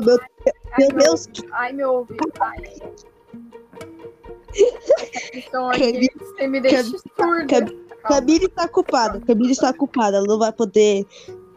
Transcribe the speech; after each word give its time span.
Caramba, 0.00 0.06
meu, 0.06 0.18
Ai, 0.72 0.86
meu 0.88 0.96
Deus. 0.96 1.28
Ai, 1.52 1.72
meu 1.72 1.92
ouvido. 1.92 2.32
Ai. 2.40 2.56
Então, 5.34 5.70
Camille- 5.70 6.06
aqui, 6.06 6.18
você 6.24 6.46
me 6.46 6.60
deixa 6.60 6.82
surda. 6.84 7.46
Cam- 7.46 7.80
Camille 8.08 8.46
está 8.46 8.64
ocupada. 8.64 9.20
Camille 9.20 9.52
está 9.52 9.70
ocupada. 9.70 10.16
Ela 10.16 10.26
não 10.26 10.38
vai 10.38 10.52
poder 10.52 11.06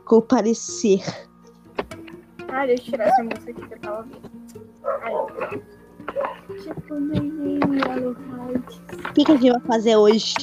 comparecer. 0.06 1.02
Ai, 2.50 2.68
deixa 2.68 2.84
eu 2.84 2.92
tirar 2.92 3.08
essa 3.08 3.24
música 3.24 3.52
aqui 3.52 3.68
que 3.68 3.74
eu 3.74 3.80
tava 3.80 3.98
ouvindo. 4.00 4.30
Tipo. 4.48 4.64
O 9.10 9.14
que, 9.14 9.24
que 9.26 9.32
a 9.32 9.36
gente 9.36 9.52
vai 9.52 9.62
fazer 9.62 9.96
hoje? 9.96 10.36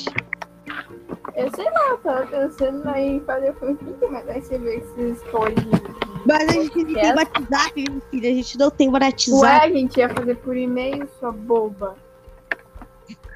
Eu 1.36 1.48
sei 1.54 1.64
lá, 1.70 1.88
eu 1.90 1.98
tava 1.98 2.26
pensando 2.26 2.88
em 2.96 3.20
fazer 3.20 3.54
fanfic, 3.54 4.06
mas 4.10 4.28
aí 4.28 4.42
você 4.42 4.58
vê 4.58 4.80
que 4.80 4.86
você 4.88 5.10
escolhe. 5.10 5.54
Mas 6.26 6.48
a 6.48 6.52
gente 6.52 6.76
não 6.76 6.92
tem. 6.94 7.14
WhatsApp, 7.14 7.72
minha 7.88 8.00
filha. 8.10 8.30
A 8.30 8.34
gente 8.34 8.58
não 8.58 8.70
tem 8.70 8.88
Ué, 8.88 8.92
WhatsApp. 9.00 9.66
a 9.66 9.68
gente 9.68 9.96
ia 9.98 10.08
fazer 10.08 10.36
por 10.36 10.56
e-mail, 10.56 11.08
sua 11.18 11.32
boba. 11.32 11.96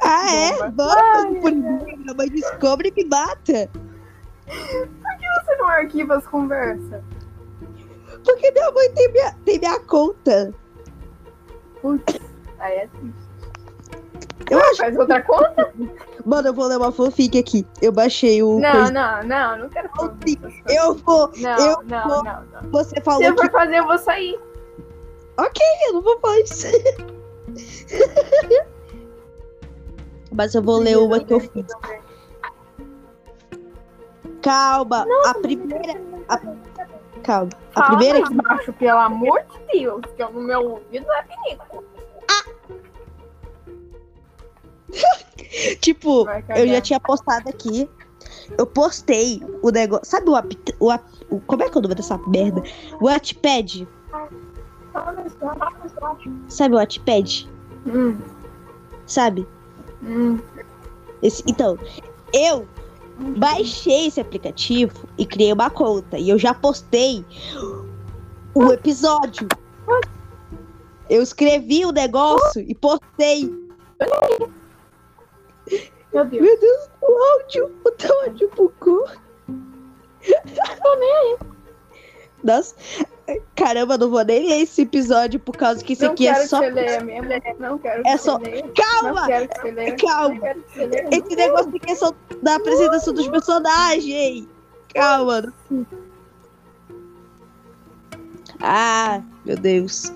ah, 0.02 0.34
é? 0.34 0.52
bomba. 0.52 0.70
Bora 0.70 1.00
fazer 1.12 1.26
Ai, 1.28 1.40
por 1.40 1.46
ai. 1.46 1.52
e-mail. 1.52 1.98
Minha 1.98 2.14
mãe 2.14 2.28
descobre 2.28 2.88
e 2.94 3.02
me 3.02 3.08
mata. 3.08 3.70
Você 4.46 5.56
não 5.56 5.68
arquiva 5.68 6.16
as 6.16 6.26
conversas? 6.26 7.02
Porque 8.24 8.50
minha 8.50 8.70
mãe 8.72 8.90
tem 8.92 9.12
minha, 9.12 9.32
tem 9.44 9.58
minha 9.58 9.80
conta. 9.80 10.52
Putz, 11.80 12.18
aí 12.58 12.74
é 12.78 12.86
triste. 12.86 13.23
Eu 14.50 14.58
acho. 14.58 14.76
Faz 14.76 14.96
outra 14.96 15.22
conta? 15.22 15.72
Mano, 16.24 16.48
eu 16.48 16.54
vou 16.54 16.66
ler 16.66 16.78
uma 16.78 16.90
fanfic 16.90 17.38
aqui. 17.38 17.66
Eu 17.82 17.92
baixei 17.92 18.42
o. 18.42 18.58
Não, 18.58 18.72
coisa- 18.72 18.90
não, 18.92 19.22
não, 19.22 19.58
não 19.58 19.68
quero 19.68 19.88
fazer 19.90 20.08
Fanfic. 20.10 20.62
Eu 20.68 20.94
vou. 20.94 21.30
Não, 21.36 21.58
eu 21.58 21.82
não, 21.84 22.08
vou- 22.08 22.24
não, 22.24 22.44
não. 22.44 22.70
Você 22.70 22.96
Se 22.96 23.00
falou 23.02 23.22
eu 23.22 23.34
que. 23.36 23.42
for 23.42 23.50
fazer, 23.52 23.76
eu 23.78 23.86
vou 23.86 23.98
sair. 23.98 24.40
Ok, 25.38 25.62
eu 25.88 25.92
não 25.94 26.02
vou 26.02 26.18
isso. 26.38 26.66
Mas 30.32 30.54
eu 30.54 30.62
vou 30.62 30.78
ler 30.78 30.96
uma 30.98 31.20
que 31.20 31.32
eu 31.32 31.40
fiz. 31.40 31.66
Calma, 34.42 35.06
a 35.26 35.34
primeira. 35.34 36.00
a- 36.28 36.40
Calma. 37.22 37.50
A 37.74 37.80
Fala 37.80 37.86
primeira 37.96 38.20
mais 38.20 38.34
baixo, 38.36 38.72
pelo 38.74 38.98
amor 38.98 39.40
de 39.42 39.78
Deus, 39.80 40.02
que 40.16 40.22
eu- 40.22 40.30
no 40.30 40.40
meu 40.42 40.60
ouvido 40.60 41.06
é 41.12 41.22
perigo. 41.22 41.84
tipo, 45.80 46.24
Vai 46.24 46.44
eu 46.56 46.66
já 46.68 46.80
tinha 46.80 47.00
postado 47.00 47.48
aqui. 47.48 47.88
Eu 48.58 48.66
postei 48.66 49.40
o 49.62 49.70
negócio. 49.70 50.04
Sabe 50.06 50.28
o, 50.28 50.36
app, 50.36 50.56
o, 50.78 50.90
app- 50.92 51.04
o- 51.30 51.40
Como 51.40 51.62
é 51.62 51.68
que 51.68 51.76
é 51.76 51.78
o 51.78 51.82
nome 51.82 51.94
dessa 51.94 52.18
merda? 52.26 52.62
O 53.00 53.06
Wattpad. 53.06 53.88
Sabe 56.48 56.74
o 56.74 56.78
Wattpad? 56.78 57.48
Hum, 57.86 58.16
Sabe? 59.06 59.46
hum. 60.02 60.38
Esse, 61.22 61.42
então, 61.46 61.78
eu 62.32 62.66
baixei 63.38 64.06
esse 64.08 64.20
aplicativo 64.20 65.06
e 65.16 65.24
criei 65.24 65.52
uma 65.52 65.70
conta. 65.70 66.18
E 66.18 66.28
eu 66.28 66.38
já 66.38 66.52
postei 66.52 67.24
o 68.54 68.72
episódio. 68.72 69.48
Eu 71.08 71.22
escrevi 71.22 71.84
o 71.86 71.92
negócio 71.92 72.60
e 72.60 72.74
postei. 72.74 73.50
Meu 76.14 76.24
Deus. 76.24 76.42
Meu 76.42 76.60
Deus, 76.60 76.90
o 77.02 77.32
áudio, 77.32 77.72
o 77.84 77.90
teu 77.90 78.20
áudio 78.22 78.50
bugou. 78.56 79.06
Nossa, 82.42 82.74
caramba, 83.56 83.96
não 83.98 84.10
vou 84.10 84.22
nem 84.24 84.46
ler 84.48 84.60
esse 84.62 84.82
episódio 84.82 85.40
por 85.40 85.56
causa 85.56 85.82
que 85.82 85.94
esse 85.94 86.04
não 86.04 86.12
aqui 86.12 86.28
é 86.28 86.46
só. 86.46 86.60
que 86.60 86.66
você 86.66 86.70
leia 86.72 87.00
mesmo. 87.00 87.28
Não 87.58 87.78
quero 87.78 88.02
que 88.02 88.08
É 88.08 88.16
você 88.16 88.24
só- 88.24 88.36
leia. 88.38 88.62
Não 88.64 88.72
Calma! 88.74 89.26
quero 89.26 89.48
que 89.48 89.60
você 89.60 89.70
leia. 89.70 89.96
Calma. 89.96 90.34
Não 90.34 90.40
quero 90.40 90.62
que 90.62 90.72
você 90.74 90.86
leia. 90.86 91.08
Esse 91.10 91.36
negócio 91.36 91.68
aqui 91.76 91.90
é 91.90 91.94
só 91.94 92.12
da 92.42 92.54
apresentação 92.56 93.14
dos 93.14 93.28
personagens. 93.28 94.46
Calma. 94.94 95.52
Ah, 98.60 99.20
meu 99.44 99.56
Deus. 99.56 100.12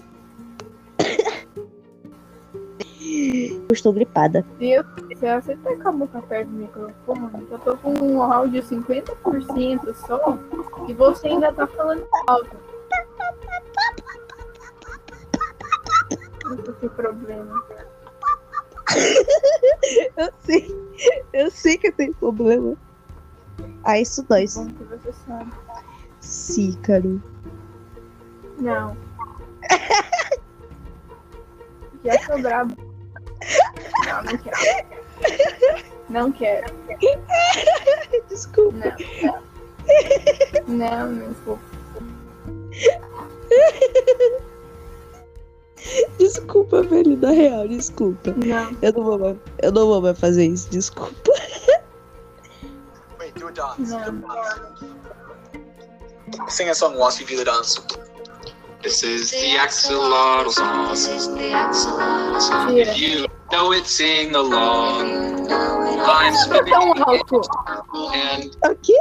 Eu 3.09 3.73
estou 3.73 3.93
gripada. 3.93 4.43
Do 4.43 5.19
céu, 5.19 5.41
você 5.41 5.57
com 5.57 5.89
a 5.89 5.93
boca 5.93 6.21
perto 6.23 6.49
do 6.49 6.57
microfone? 6.57 7.47
Eu 7.51 7.59
tô 7.59 7.77
com 7.79 7.93
um 7.95 8.23
áudio 8.23 8.63
50% 8.63 9.95
só 9.95 10.39
e 10.87 10.93
você 10.93 11.29
ainda 11.29 11.53
tá 11.53 11.67
falando 11.67 12.07
alto. 12.27 12.57
Não 16.45 16.57
tem 16.75 16.89
problema. 16.91 17.65
Eu 20.17 20.33
sei. 20.41 20.89
Eu 21.33 21.51
sei 21.51 21.79
que 21.79 21.89
eu 21.89 21.93
tenho 21.93 22.15
problema. 22.15 22.77
Ah, 23.85 24.01
isso 24.01 24.23
dói. 24.25 24.47
Bom 24.55 24.67
que 24.67 24.85
você 24.85 25.13
sabe. 25.13 25.53
Sim, 26.21 26.73
Caro. 26.83 27.23
Não. 28.59 28.97
Já 32.05 32.27
tô 32.27 32.39
brabo. 32.41 32.88
Não, 34.07 34.23
não 34.23 34.39
quero. 34.39 34.99
Não 36.09 36.33
quero. 36.33 36.75
Desculpa. 38.29 38.97
Não. 39.23 39.43
Não, 40.67 41.11
não 41.13 41.33
vou. 41.45 41.59
Desculpa, 46.19 46.83
velho. 46.83 47.17
Na 47.17 47.31
real, 47.31 47.69
desculpa. 47.69 48.35
Não. 48.37 48.77
Eu 48.83 48.93
não 48.93 49.05
vou 49.05 49.19
mais, 49.19 49.37
eu 49.63 49.73
não 49.73 49.87
vou 49.87 50.03
mais 50.03 50.19
fazer 50.19 50.47
isso, 50.47 50.69
desculpa. 50.71 51.33
Wait, 53.19 53.35
do 53.39 53.49
a 53.49 53.51
dance. 53.51 53.91
Não. 53.91 54.23
Sing 56.49 56.69
a 56.69 56.75
song 56.75 56.97
whilst 56.97 57.21
you 57.21 57.27
do 57.27 57.37
the 57.37 57.45
dance. 57.45 57.81
This 58.83 59.03
is 59.03 59.31
the 59.31 59.57
axolotl 59.57 60.51
song. 60.51 60.95
Tira. 62.69 62.93
If 62.93 62.99
you 62.99 63.28
know 63.53 63.73
it, 63.73 63.87
sing 63.87 64.35
along. 64.35 65.49
I'm 65.51 66.35
Tá 66.49 66.65
tão 66.65 66.93
alto. 67.05 67.41
and 68.15 68.51
Aqui? 68.63 68.97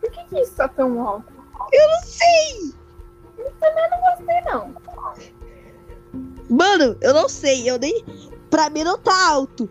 Por 0.00 0.10
que, 0.10 0.24
que 0.24 0.40
isso 0.40 0.54
tá 0.56 0.68
tão 0.68 1.06
alto? 1.06 1.32
Eu 1.72 1.88
não 1.88 2.00
sei! 2.02 2.74
Também 3.60 3.90
não 3.90 4.00
gostei, 4.00 4.40
não. 4.42 4.74
Mano, 6.50 6.96
eu 7.00 7.14
não 7.14 7.28
sei, 7.28 7.68
eu 7.68 7.78
nem. 7.78 8.04
Pra 8.50 8.68
mim 8.68 8.84
não 8.84 8.98
tá 8.98 9.30
alto. 9.30 9.68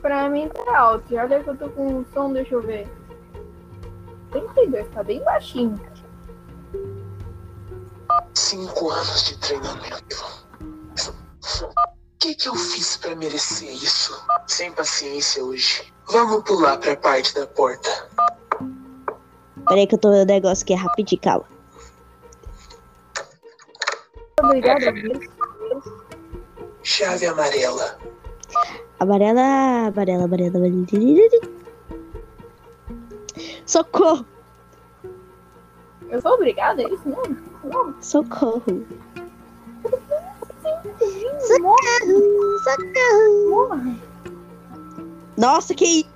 Pra 0.00 0.28
mim 0.28 0.48
tá 0.48 0.78
alto. 0.78 1.12
Já 1.12 1.24
olha 1.24 1.42
que 1.42 1.50
eu 1.50 1.56
tô 1.56 1.68
com 1.70 1.98
o 1.98 2.06
som, 2.14 2.32
deixa 2.32 2.54
eu 2.54 2.62
ver. 2.62 2.88
32, 4.30 4.88
tá 4.88 5.02
bem 5.02 5.22
baixinho. 5.24 5.78
Cinco 8.34 8.90
anos 8.90 9.24
de 9.24 9.38
treinamento. 9.38 10.46
O 12.16 12.18
que, 12.18 12.34
que 12.34 12.48
eu 12.48 12.54
fiz 12.54 12.96
pra 12.96 13.14
merecer 13.14 13.70
isso? 13.70 14.18
Sem 14.46 14.72
paciência 14.72 15.44
hoje. 15.44 15.92
Vamos 16.08 16.42
pular 16.44 16.78
pra 16.78 16.96
parte 16.96 17.34
da 17.34 17.46
porta. 17.46 18.08
Peraí 19.68 19.86
que 19.86 19.96
eu 19.96 19.98
tô 19.98 20.10
vendo 20.10 20.22
um 20.22 20.34
negócio 20.34 20.64
aqui 20.64 20.72
rapidinho, 20.72 21.20
calma. 21.20 21.44
Obrigada, 24.42 24.92
Deus. 24.92 25.26
Chave 26.82 27.26
amarela. 27.26 27.98
Amarela, 28.98 29.88
amarela, 29.88 30.24
amarela, 30.24 30.56
amarela. 30.56 30.86
Socorro! 33.66 34.24
Eu 36.08 36.22
sou 36.22 36.32
obrigada, 36.32 36.82
é 36.82 36.86
isso 36.86 37.06
mesmo? 37.06 37.94
Socorro! 38.00 38.86
Morre, 41.60 42.58
Socorro! 42.64 43.50
morre. 43.50 44.02
Nossa, 45.36 45.74
que. 45.74 46.06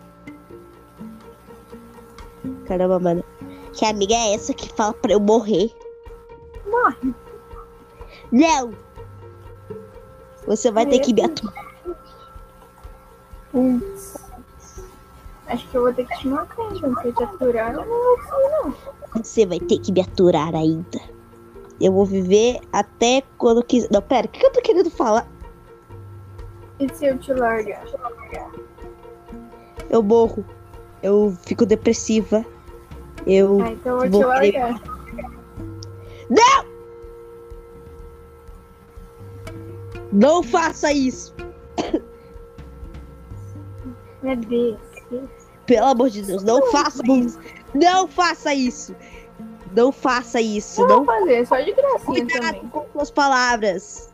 Caramba, 2.66 2.98
mano. 2.98 3.24
Que 3.72 3.84
amiga 3.84 4.14
é 4.14 4.34
essa 4.34 4.52
que 4.52 4.72
fala 4.72 4.92
pra 4.94 5.12
eu 5.12 5.20
morrer? 5.20 5.72
Morre. 6.66 7.14
Não! 8.32 8.72
Você 10.46 10.70
vai 10.70 10.86
ter 10.86 11.00
que 11.00 11.12
me 11.12 11.22
aturar. 11.22 11.64
Putz. 13.52 14.16
Acho 15.46 15.68
que 15.68 15.76
eu 15.76 15.82
vou 15.82 15.92
ter 15.92 16.06
que 16.06 16.18
te 16.18 16.28
matar, 16.28 16.64
então, 16.72 16.94
porque 16.94 17.12
te 17.12 17.24
aturar 17.24 17.74
eu 17.74 17.84
não 17.84 17.88
vou 17.88 18.16
conseguir, 18.16 18.50
não. 18.50 19.22
Você 19.22 19.46
vai 19.46 19.58
ter 19.58 19.78
que 19.78 19.92
me 19.92 20.00
aturar 20.00 20.54
ainda. 20.54 21.00
Eu 21.80 21.92
vou 21.92 22.04
viver 22.04 22.60
até 22.72 23.22
quando 23.38 23.64
quiser. 23.64 23.88
Não, 23.90 24.02
pera, 24.02 24.26
o 24.26 24.30
que 24.30 24.44
eu 24.44 24.52
tô 24.52 24.60
querendo 24.60 24.90
falar? 24.90 25.26
E 26.78 26.92
se 26.94 27.06
eu 27.06 27.18
te 27.18 27.32
largar? 27.32 27.84
Eu 29.88 30.02
morro. 30.02 30.44
Eu 31.02 31.36
fico 31.46 31.64
depressiva. 31.64 32.44
Eu. 33.26 33.60
Ah, 33.62 33.72
então 33.72 34.04
eu 34.04 34.10
vou 34.10 34.20
te 34.20 34.26
largar. 34.26 34.80
Não 40.12 40.42
faça 40.42 40.92
isso. 40.92 41.34
Meu 44.22 44.36
Deus. 44.36 44.78
Pelo 45.66 45.86
amor 45.86 46.10
de 46.10 46.22
Deus, 46.22 46.42
não 46.42 46.66
faça 46.70 47.02
isso. 47.06 47.38
Não 47.74 48.08
faça 48.08 48.52
isso. 48.52 48.94
Não 49.74 49.92
faça 49.92 50.40
isso. 50.40 50.82
Eu 50.82 50.88
Não 50.88 51.04
vou 51.04 51.06
fazer, 51.06 51.46
só 51.46 51.60
de 51.60 51.72
gracinha 51.72 52.04
Cuidado 52.04 52.40
também. 52.42 52.68
com 52.68 52.86
suas 52.92 53.10
palavras. 53.10 54.12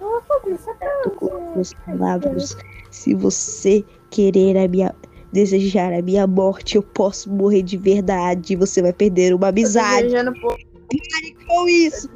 Eu 0.00 0.08
vou 0.10 0.20
fazer 0.22 0.58
só 0.58 0.74
pra 0.74 1.10
Com 1.10 1.52
suas 1.54 1.72
palavras. 1.74 2.56
Se 2.90 3.14
você 3.14 3.84
querer 4.10 4.56
a 4.58 4.68
minha. 4.68 4.94
Desejar 5.30 5.92
a 5.92 6.00
minha 6.00 6.26
morte, 6.26 6.76
eu 6.76 6.82
posso 6.82 7.30
morrer 7.30 7.60
de 7.60 7.76
verdade. 7.76 8.56
Você 8.56 8.80
vai 8.80 8.94
perder 8.94 9.34
uma 9.34 9.48
amizade. 9.48 10.08
porra 10.40 10.56
Com 11.46 11.68
isso. 11.68 12.08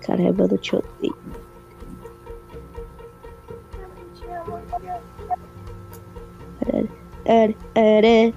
Caramba, 0.00 0.48
eu 0.48 0.58
te 0.58 0.76
odeio. 0.76 1.16
Era, 7.24 7.54
era, 7.74 8.34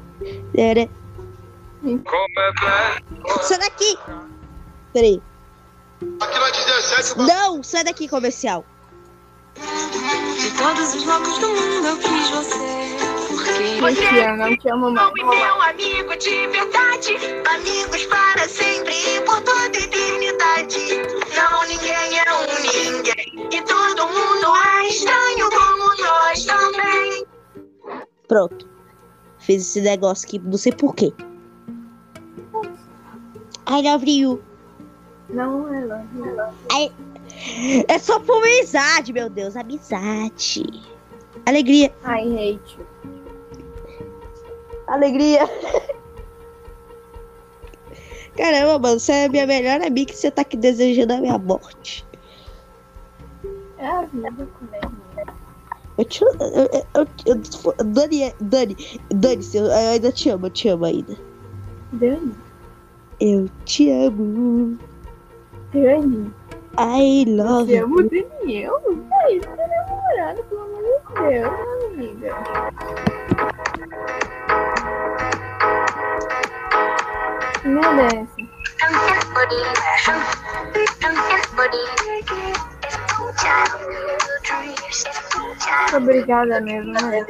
era. 0.55 0.89
Sai 3.41 3.57
daqui! 3.59 3.97
Peraí. 4.93 5.21
Aqui 6.21 6.39
na 6.39 6.49
17, 6.49 7.17
Não, 7.17 7.63
sai 7.63 7.83
daqui, 7.83 8.07
comercial. 8.07 8.65
De 9.55 10.51
todos 10.57 10.95
os 10.95 11.05
loucos 11.05 11.37
do 11.39 11.47
mundo 11.49 11.87
eu 11.87 11.97
quis 11.97 12.29
você. 12.29 12.83
Porque 13.79 14.01
Cristiano, 14.01 14.37
não 14.37 14.57
te 14.57 14.69
amo 14.69 14.91
mais. 14.91 15.13
meu 15.13 15.61
amigo 15.61 16.15
de 16.17 16.47
verdade. 16.47 17.17
Amigos 17.53 18.05
para 18.05 18.47
sempre 18.47 18.93
e 18.93 19.21
por 19.21 19.41
toda 19.41 19.77
eternidade. 19.77 20.79
Não, 21.35 21.67
ninguém 21.67 22.19
é 22.19 22.33
um 22.33 22.93
ninguém. 22.95 23.49
E 23.51 23.61
todo 23.63 24.07
mundo 24.07 24.55
é 24.55 24.87
estranho 24.87 25.49
como 25.49 26.01
nós 26.01 26.45
também. 26.45 27.25
Pronto. 28.27 28.72
Fiz 29.43 29.61
esse 29.61 29.81
negócio 29.81 30.25
aqui, 30.25 30.39
não 30.39 30.57
sei 30.57 30.71
porquê. 30.71 31.13
I 33.67 33.81
love 33.81 34.09
you. 34.09 34.41
Não 35.29 35.73
é 35.73 35.83
lá. 35.85 36.05
É 37.87 37.99
só 37.99 38.19
por 38.21 38.37
amizade, 38.37 39.11
meu 39.11 39.29
Deus. 39.29 39.57
Amizade. 39.57 40.63
Alegria. 41.45 41.93
I 42.05 42.21
hate 42.21 42.77
you. 42.77 42.87
Alegria. 44.87 45.41
Caramba, 48.37 48.79
mano, 48.79 48.99
você 48.99 49.11
é 49.11 49.29
minha 49.29 49.45
melhor 49.45 49.81
amiga 49.81 50.13
e 50.13 50.15
você 50.15 50.31
tá 50.31 50.41
aqui 50.41 50.55
desejando 50.55 51.13
a 51.13 51.17
minha 51.17 51.37
morte. 51.37 52.05
É 53.77 53.87
a 53.87 54.03
vida, 54.03 54.31
colega. 54.59 55.02
Eu 55.97 56.05
te 56.05 56.23
eu, 56.23 56.31
eu, 56.39 56.69
eu, 56.95 57.07
eu- 57.25 57.85
Dani, 57.85 58.33
Dani, 58.41 58.75
Dani, 59.13 59.45
eu, 59.53 59.65
eu 59.65 59.71
ainda 59.71 60.11
te 60.11 60.29
amo, 60.29 60.47
eu 60.47 60.49
te 60.49 60.67
amo 60.69 60.85
ainda. 60.85 61.15
Dani. 61.91 62.33
Eu 63.19 63.49
te 63.65 63.89
amo. 63.91 64.77
Dani. 65.71 66.33
I 66.79 67.25
love 67.27 67.65
Você 67.71 67.77
you. 67.77 67.85
ama 67.85 67.95
o 67.97 68.09
Daniel? 68.09 68.81
Ai, 69.23 69.33
ele 69.33 69.41
tá 69.41 69.67
namorado, 69.67 70.43
pelo 70.45 70.61
amor 70.63 70.81
de 70.81 71.29
Deus, 71.29 71.53
amiga. 71.93 72.35
Obrigada 85.95 86.61
mesmo, 86.61 86.93
né? 86.93 87.25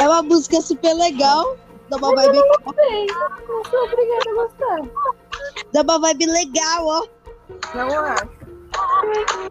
É 0.00 0.08
uma 0.08 0.22
música 0.22 0.60
super 0.60 0.94
legal. 0.94 1.56
Dá 1.90 1.96
uma 1.98 2.14
vibe, 2.14 2.38
Bem, 2.76 3.06
não 3.48 3.64
sou 3.64 3.84
obrigada 3.84 4.30
a 4.30 4.34
gostar. 4.34 4.80
dá 5.72 5.82
uma 5.82 6.00
vibe 6.00 6.26
legal, 6.26 6.86
ó. 6.86 7.06
Não 7.74 8.00
acho. 8.00 8.28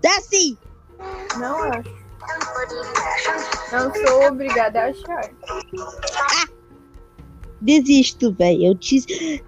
Desce! 0.02 0.58
Não 1.38 1.64
acho. 1.64 2.04
Não 3.72 3.94
sou 3.94 4.28
obrigada 4.28 4.82
a 4.82 4.86
achar. 4.86 5.30
Desisto, 7.62 8.34
velho. 8.34 8.68
Eu 8.68 8.76
te. 8.76 9.44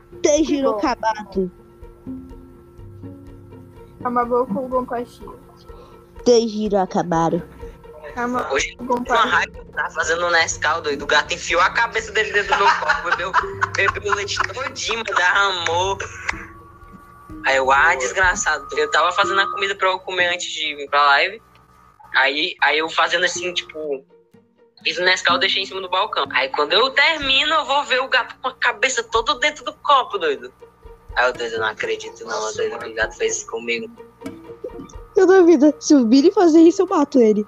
Bom. 0.63 0.79
cabato. 0.79 1.51
Amabou 4.03 4.45
com 4.47 4.69
compaixia. 4.69 5.27
Tange 5.27 5.44
no 6.27 6.79
acabaram. 6.79 7.41
Amabou 8.15 8.55
Hoje, 8.55 8.75
com 8.77 8.93
uma 8.93 9.25
raiva, 9.25 9.65
tá 9.73 9.89
fazendo 9.89 10.25
um 10.25 10.29
Nescau, 10.29 10.81
doido. 10.81 11.01
O 11.03 11.07
gato 11.07 11.33
enfiou 11.33 11.61
a 11.61 11.69
cabeça 11.69 12.11
dele 12.13 12.31
dentro 12.31 12.53
do 12.53 12.63
meu 12.63 12.75
copo, 12.75 13.09
bebeu, 13.09 13.31
bebeu 13.75 14.11
o 14.13 14.15
leite 14.15 14.37
todinho, 14.53 15.03
derramou. 15.03 15.97
Aí 17.45 17.57
eu, 17.57 17.71
ah, 17.71 17.93
desgraçado. 17.95 18.67
Eu 18.77 18.89
tava 18.89 19.11
fazendo 19.11 19.41
a 19.41 19.51
comida 19.51 19.75
pra 19.75 19.89
eu 19.89 19.99
comer 19.99 20.27
antes 20.33 20.51
de 20.51 20.75
vir 20.75 20.89
pra 20.89 21.05
live. 21.05 21.41
Aí, 22.15 22.55
aí 22.61 22.77
eu 22.77 22.89
fazendo 22.89 23.25
assim, 23.25 23.53
tipo, 23.53 24.05
fiz 24.81 24.97
o 24.97 25.03
Nescau, 25.03 25.37
deixei 25.37 25.63
em 25.63 25.65
cima 25.65 25.81
do 25.81 25.89
balcão. 25.89 26.25
Aí 26.31 26.49
quando 26.49 26.71
eu 26.71 26.89
termino, 26.91 27.53
eu 27.53 27.65
vou 27.65 27.83
ver 27.83 28.01
o 28.01 28.07
gato 28.07 28.35
com 28.41 28.47
a 28.47 28.53
cabeça 28.53 29.03
toda 29.03 29.35
dentro 29.35 29.65
do 29.65 29.73
copo, 29.73 30.17
doido. 30.17 30.53
Aí 31.15 31.27
eu, 31.27 31.33
doido, 31.33 31.53
eu 31.53 31.59
não 31.59 31.67
acredito 31.67 32.25
não, 32.25 32.53
doido, 32.53 32.79
que 32.79 32.87
o 32.87 32.93
gato 32.93 33.17
fez 33.17 33.37
isso 33.37 33.47
comigo. 33.47 33.93
Eu 35.15 35.25
duvido. 35.25 35.73
Se 35.79 35.95
o 35.95 36.05
Billy 36.05 36.31
fazer 36.31 36.59
isso, 36.59 36.81
eu 36.81 36.87
mato 36.87 37.19
ele. 37.19 37.45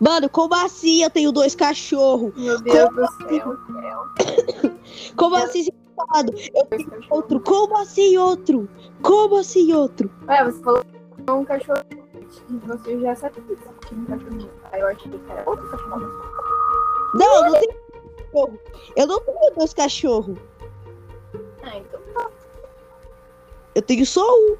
Mano, 0.00 0.28
como 0.28 0.54
assim 0.54 1.02
eu 1.02 1.10
tenho 1.10 1.32
dois 1.32 1.54
cachorros? 1.54 2.32
Meu 2.36 2.60
Deus 2.60 2.90
do 2.90 3.06
céu. 3.28 3.56
Como 5.16 5.36
assim 5.36 5.64
você 5.64 5.70
tá 5.70 6.06
falando? 6.06 6.34
Eu 6.54 6.66
tenho 6.66 6.90
outro. 7.10 7.40
Como 7.40 7.76
assim 7.78 8.16
outro? 8.18 8.68
Como 9.02 9.36
assim 9.36 9.72
outro? 9.72 10.10
Ué, 10.28 10.44
você 10.44 10.62
falou 10.62 10.84
que 10.84 11.24
é 11.26 11.32
um 11.32 11.44
cachorro. 11.44 11.78
Você 12.66 13.00
já 13.00 13.14
sabe 13.14 13.40
que 13.40 13.56
tinha 13.86 14.00
um 14.00 14.04
cachorro. 14.04 14.50
Aí 14.72 14.80
eu 14.80 14.88
achei 14.88 15.10
que 15.10 15.20
era 15.30 15.48
outro 15.48 15.68
cachorro. 15.70 16.00
Não, 17.14 17.36
eu 17.36 17.52
não 17.52 17.60
tenho 17.60 17.74
cachorro. 18.16 18.58
Eu 18.96 19.06
não 19.06 19.20
tenho 19.20 19.54
dois 19.56 19.74
cachorros. 19.74 20.38
Ah, 21.62 21.78
então 21.78 22.00
Eu 23.74 23.82
tenho 23.82 24.06
só 24.06 24.20
um. 24.22 24.56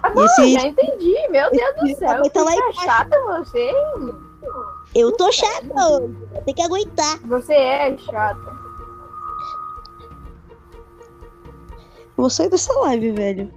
tá 0.00 0.10
bom, 0.10 0.24
Esse- 0.24 0.52
já 0.52 0.66
entendi. 0.66 1.14
Meu 1.30 1.50
Deus 1.50 1.74
do 1.76 1.86
esse 1.86 1.98
céu. 1.98 2.30
tá 2.30 2.42
lá 2.42 2.52
Que 2.52 2.58
embaixo. 2.58 2.80
chata 2.84 3.20
você. 3.26 3.72
Eu 4.94 5.12
tô 5.12 5.30
chata. 5.32 5.68
Tem 6.44 6.54
que 6.54 6.62
aguentar. 6.62 7.18
Você 7.26 7.52
é 7.54 7.96
chata. 7.98 8.58
Eu 12.16 12.22
vou 12.22 12.30
sair 12.30 12.48
dessa 12.48 12.72
live, 12.80 13.12
velho. 13.12 13.52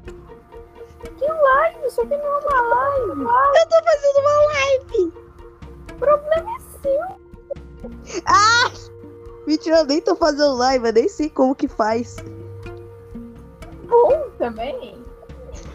Ai, 1.58 1.76
isso 1.86 2.02
aqui 2.02 2.16
não 2.18 2.26
é 2.26 2.40
uma 2.40 2.62
live. 2.62 3.22
Eu 3.22 3.68
tô 3.70 3.76
fazendo 3.84 4.20
uma 4.20 4.36
live. 4.54 5.14
problema 6.00 6.52
é 6.56 6.60
seu. 6.82 7.02
Mentira, 9.48 9.78
eu 9.80 9.86
nem 9.86 10.02
tô 10.02 10.16
fazendo 10.16 10.56
live. 10.58 10.88
Eu 10.88 10.94
nem 10.94 11.08
sei 11.08 11.30
como 11.30 11.56
que 11.56 11.68
faz. 11.68 12.18
Bom 13.92 14.30
também. 14.38 14.96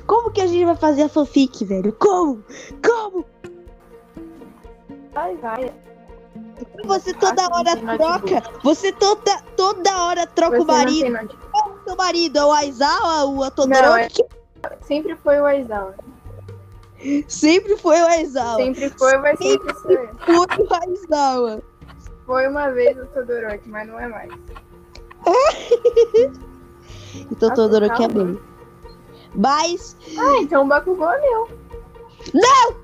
Como 0.07 0.31
que 0.31 0.41
a 0.41 0.47
gente 0.47 0.65
vai 0.65 0.77
fazer 0.77 1.03
a 1.03 1.09
fanfic, 1.09 1.65
velho? 1.65 1.93
Como? 1.93 2.43
Como? 2.83 3.25
Vai, 5.13 5.37
vai. 5.37 5.73
Você 6.85 7.13
toda 7.13 7.47
hora 7.53 7.77
troca. 7.77 8.43
Você 8.63 8.93
toda, 8.93 9.43
toda 9.57 10.05
hora 10.05 10.27
troca 10.27 10.57
Você 10.57 10.63
o 10.63 10.67
marido. 10.67 11.39
Qual 11.51 11.69
é 11.69 11.73
o 11.73 11.85
seu 11.85 11.97
marido? 11.97 12.39
É 12.39 12.45
o 12.45 12.53
Aizawa, 12.53 13.25
o 13.25 13.35
Não, 13.37 13.43
Atodoroki? 13.43 14.25
Sempre 14.83 15.15
foi 15.17 15.39
o 15.41 15.45
Aizawa. 15.45 15.95
Sempre 17.29 17.77
foi 17.77 18.01
o 18.01 18.07
Aizawa. 18.07 18.57
Sempre 18.57 18.91
foi, 18.91 19.19
vai 19.19 19.37
sempre 19.37 19.75
ser. 19.75 20.11
Foi 20.25 20.37
o 20.37 20.75
Aizawa. 20.75 21.63
Foi 22.25 22.49
uma 22.49 22.71
vez 22.71 22.99
o 22.99 23.07
Todoroki, 23.07 23.69
mas 23.69 23.87
não 23.87 24.01
é 24.01 24.09
mais. 24.09 24.33
Então 27.15 27.49
o 27.49 27.51
Nossa, 27.51 27.55
Todoroki 27.55 28.05
é 28.05 28.09
meu. 28.09 28.41
Mas 29.35 29.97
Ah, 30.19 30.39
então 30.41 30.65
o 30.65 30.67
Bakugou 30.67 31.11
é 31.11 31.21
meu. 31.21 31.49
Não! 32.35 32.75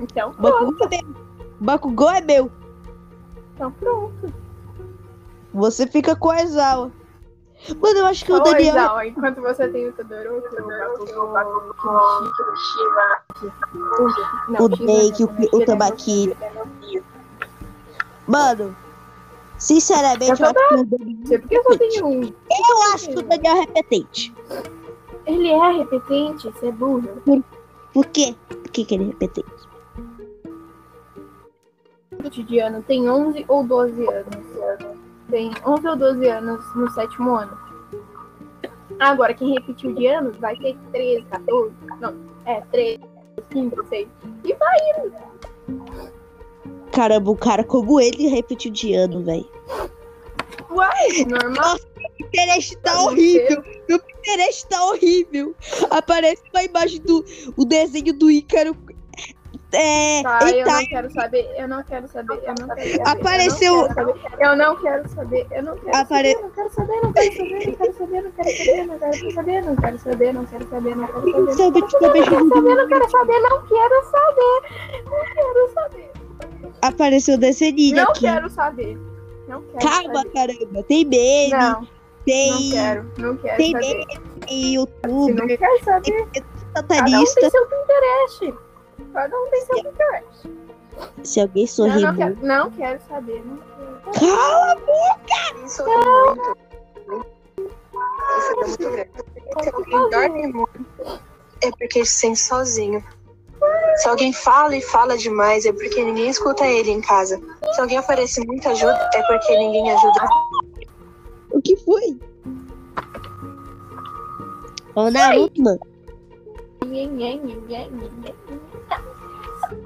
Então 0.00 0.32
pronto. 0.34 0.76
Bakugou 0.76 0.88
é 0.90 1.00
meu. 1.00 1.14
Bakugou 1.60 2.10
é 2.10 2.20
meu. 2.20 2.50
Então 3.54 3.72
pronto. 3.72 4.34
Você 5.52 5.86
fica 5.86 6.16
com 6.16 6.28
o 6.28 6.32
Aizawa. 6.32 6.90
Mano, 7.80 7.98
eu 8.00 8.06
acho 8.06 8.24
que 8.26 8.32
o 8.32 8.36
Ô, 8.36 8.40
Daniel. 8.40 8.76
Aizawa, 8.76 9.06
enquanto 9.06 9.40
você 9.40 9.68
tem 9.68 9.88
o 9.88 9.92
Todoroki, 9.92 10.56
o 10.60 11.26
Bakugou, 11.28 11.92
o 11.92 12.56
Shiva. 12.56 13.52
Não, 14.48 14.64
O 14.64 14.68
Dake, 14.68 15.22
não, 15.22 15.30
o- 15.30 15.58
o 15.58 15.62
é 15.62 16.50
meu 16.50 16.66
filho. 16.78 17.04
Mano, 18.26 18.76
Sinceramente, 19.64 20.42
Eu 20.42 20.46
eu 20.46 20.52
acho 20.52 20.68
que 20.68 20.74
o 20.74 20.84
Daniel, 20.84 21.26
sei 21.26 21.38
porque 21.38 21.56
eu 21.56 21.62
só 21.62 21.78
tenho 21.78 22.06
um. 22.06 22.22
eu 22.22 22.92
acho 22.92 23.08
que 23.08 23.18
o 23.18 23.22
Daniel 23.22 23.56
é 23.56 23.60
repetente. 23.60 24.34
Ele 25.24 25.48
é 25.48 25.72
repetente, 25.72 26.50
você 26.50 26.66
é 26.66 26.72
burro. 26.72 27.42
Por 27.94 28.06
quê? 28.08 28.34
Por 28.46 28.70
que, 28.70 28.84
que 28.84 28.94
ele 28.94 29.04
é 29.04 29.06
repetente? 29.06 29.54
cotidiano 32.22 32.82
tem 32.82 33.08
11 33.08 33.46
ou 33.48 33.66
12 33.66 34.06
anos. 34.06 34.36
Tem 35.30 35.50
11 35.66 35.88
ou 35.88 35.96
12 35.96 36.28
anos 36.28 36.74
no 36.74 36.90
sétimo 36.90 37.34
ano. 37.34 37.58
Agora, 38.98 39.32
quem 39.32 39.54
repetiu 39.54 39.94
de 39.94 40.06
anos 40.08 40.36
vai 40.36 40.56
ter 40.56 40.76
13, 40.92 41.24
14. 41.24 41.74
Não, 42.02 42.14
é, 42.44 42.60
13, 42.70 43.00
15, 43.48 43.76
6. 43.88 44.08
E 44.44 44.54
vai 44.54 44.76
indo. 44.98 45.23
Caramba, 46.94 47.30
um 47.30 47.36
cara 47.36 47.64
como 47.64 48.00
ele 48.00 48.28
repetiu 48.28 48.70
de 48.70 48.94
ano, 48.94 49.22
velho. 49.24 49.48
Uai, 50.70 51.24
normal. 51.28 51.76
O 51.76 52.16
Pinterest 52.16 52.76
tá 52.78 52.94
não 52.94 53.06
horrível. 53.06 53.62
Meu 53.88 53.98
Pinterest 54.00 54.66
tá 54.68 54.84
horrível. 54.86 55.54
Aparece 55.90 56.42
uma 56.52 56.62
imagem 56.62 57.00
do 57.00 57.24
o 57.56 57.64
desenho 57.64 58.12
do 58.12 58.30
Ícaro. 58.30 58.76
É, 59.76 60.22
Tá, 60.22 60.38
eu 60.52 60.64
tá- 60.64 60.80
não 60.80 60.86
quero 60.86 61.12
saber, 61.12 61.50
eu 61.58 61.66
não 61.66 61.82
quero 61.82 62.06
saber, 62.06 62.40
eu 62.44 62.54
não 62.60 62.68
quero 62.76 62.90
saber. 62.92 63.08
Apareceu- 63.08 63.88
Eu 64.38 64.56
não 64.56 64.76
quero 64.80 65.08
saber, 65.08 65.46
eu 65.50 65.62
não 65.64 65.76
quero 65.76 65.96
Apare- 65.96 66.32
saber, 66.32 66.36
eu 66.36 66.42
não 66.42 66.50
quero 66.52 66.70
saber, 66.70 66.92
eu 66.94 67.02
não 67.02 67.12
quero 67.12 67.32
saber, 67.34 67.48
eu 67.48 67.64
não 67.64 67.72
quero 67.72 67.96
saber, 67.96 68.14
eu 68.14 68.22
não 68.22 68.30
quero 68.30 68.54
saber, 68.54 68.78
eu 68.78 68.86
não 68.86 68.96
quero 68.96 69.32
saber, 69.34 69.58
eu 69.58 69.64
não 69.64 69.76
quero 69.76 69.98
saber, 69.98 70.28
eu 70.28 70.32
não 70.34 70.44
quero 70.46 70.68
saber, 70.68 70.90
eu 70.92 70.96
não 70.96 71.06
quero 71.08 71.24
saber. 71.24 71.56
Sabe, 71.56 71.82
tipo, 71.88 72.04
Eu 72.04 72.14
não 72.14 72.22
quero 72.24 72.48
saber, 72.48 72.70
eu 72.70 72.76
não 72.76 72.88
quero 72.88 73.10
saber, 73.10 73.40
não 73.40 73.66
quero 73.66 74.04
saber, 74.04 74.62
não 75.04 75.24
quero 75.34 75.72
saber. 75.74 76.10
Apareceu 76.88 77.34
o 77.34 77.38
desenho 77.38 77.96
Não 77.96 78.04
aqui. 78.10 78.20
quero 78.20 78.48
saber. 78.50 78.98
Não 79.48 79.62
quero 79.62 79.78
Calma, 79.88 80.14
saber. 80.22 80.32
caramba. 80.32 80.82
Tem 80.84 81.04
meme, 81.04 81.50
Não, 81.50 81.80
não 81.80 81.88
tem, 82.24 82.70
quero, 82.70 83.12
não 83.18 83.36
quero 83.36 83.56
tem 83.56 83.72
saber. 83.72 83.86
meme, 83.94 84.06
tem 84.46 84.74
YouTube, 84.74 85.32
não 85.34 85.46
quer 85.46 85.84
saber, 85.84 86.02
tem 86.02 86.24
cada 86.32 86.44
um 86.44 86.74
satanista. 86.76 87.40
tem 87.40 87.50
seu 87.50 87.66
Pinterest. 87.66 88.54
Cada 89.12 89.36
um 89.40 89.50
tem 89.50 89.60
seu 89.66 89.76
Pinterest. 89.82 90.50
Se 91.24 91.40
alguém 91.40 91.66
sorrir 91.66 92.02
não 92.02 92.14
muito. 92.14 92.18
quero, 92.40 92.46
não 92.46 92.70
quero 92.70 93.00
saber, 93.08 93.42
não 93.44 93.56
quero. 93.56 94.34
Cala! 94.36 94.76
Isso 95.64 95.82
é 95.82 95.86
muito. 95.96 96.56
Isso 98.38 98.52
é 98.52 98.66
muito 98.66 98.90
grande. 98.90 99.10
Se 99.62 99.68
alguém 99.74 100.10
dorme 100.10 100.46
muito, 100.52 100.86
é 101.62 101.70
porque 101.70 102.04
se 102.04 102.12
sente 102.12 102.38
sozinho. 102.38 103.04
Se 103.96 104.08
alguém 104.08 104.32
fala 104.32 104.76
e 104.76 104.82
fala 104.82 105.16
demais, 105.16 105.64
é 105.64 105.72
porque 105.72 106.02
ninguém 106.04 106.28
escuta 106.28 106.66
ele 106.66 106.90
em 106.90 107.00
casa. 107.00 107.40
Se 107.74 107.80
alguém 107.80 107.98
oferece 107.98 108.44
muita 108.46 108.70
ajuda, 108.70 109.10
é 109.14 109.22
porque 109.22 109.56
ninguém 109.56 109.90
ajuda. 109.90 110.26
O 111.50 111.62
que 111.62 111.76
foi? 111.76 112.18
O 114.96 115.10
Naruto, 115.10 115.62
mano. 115.62 115.80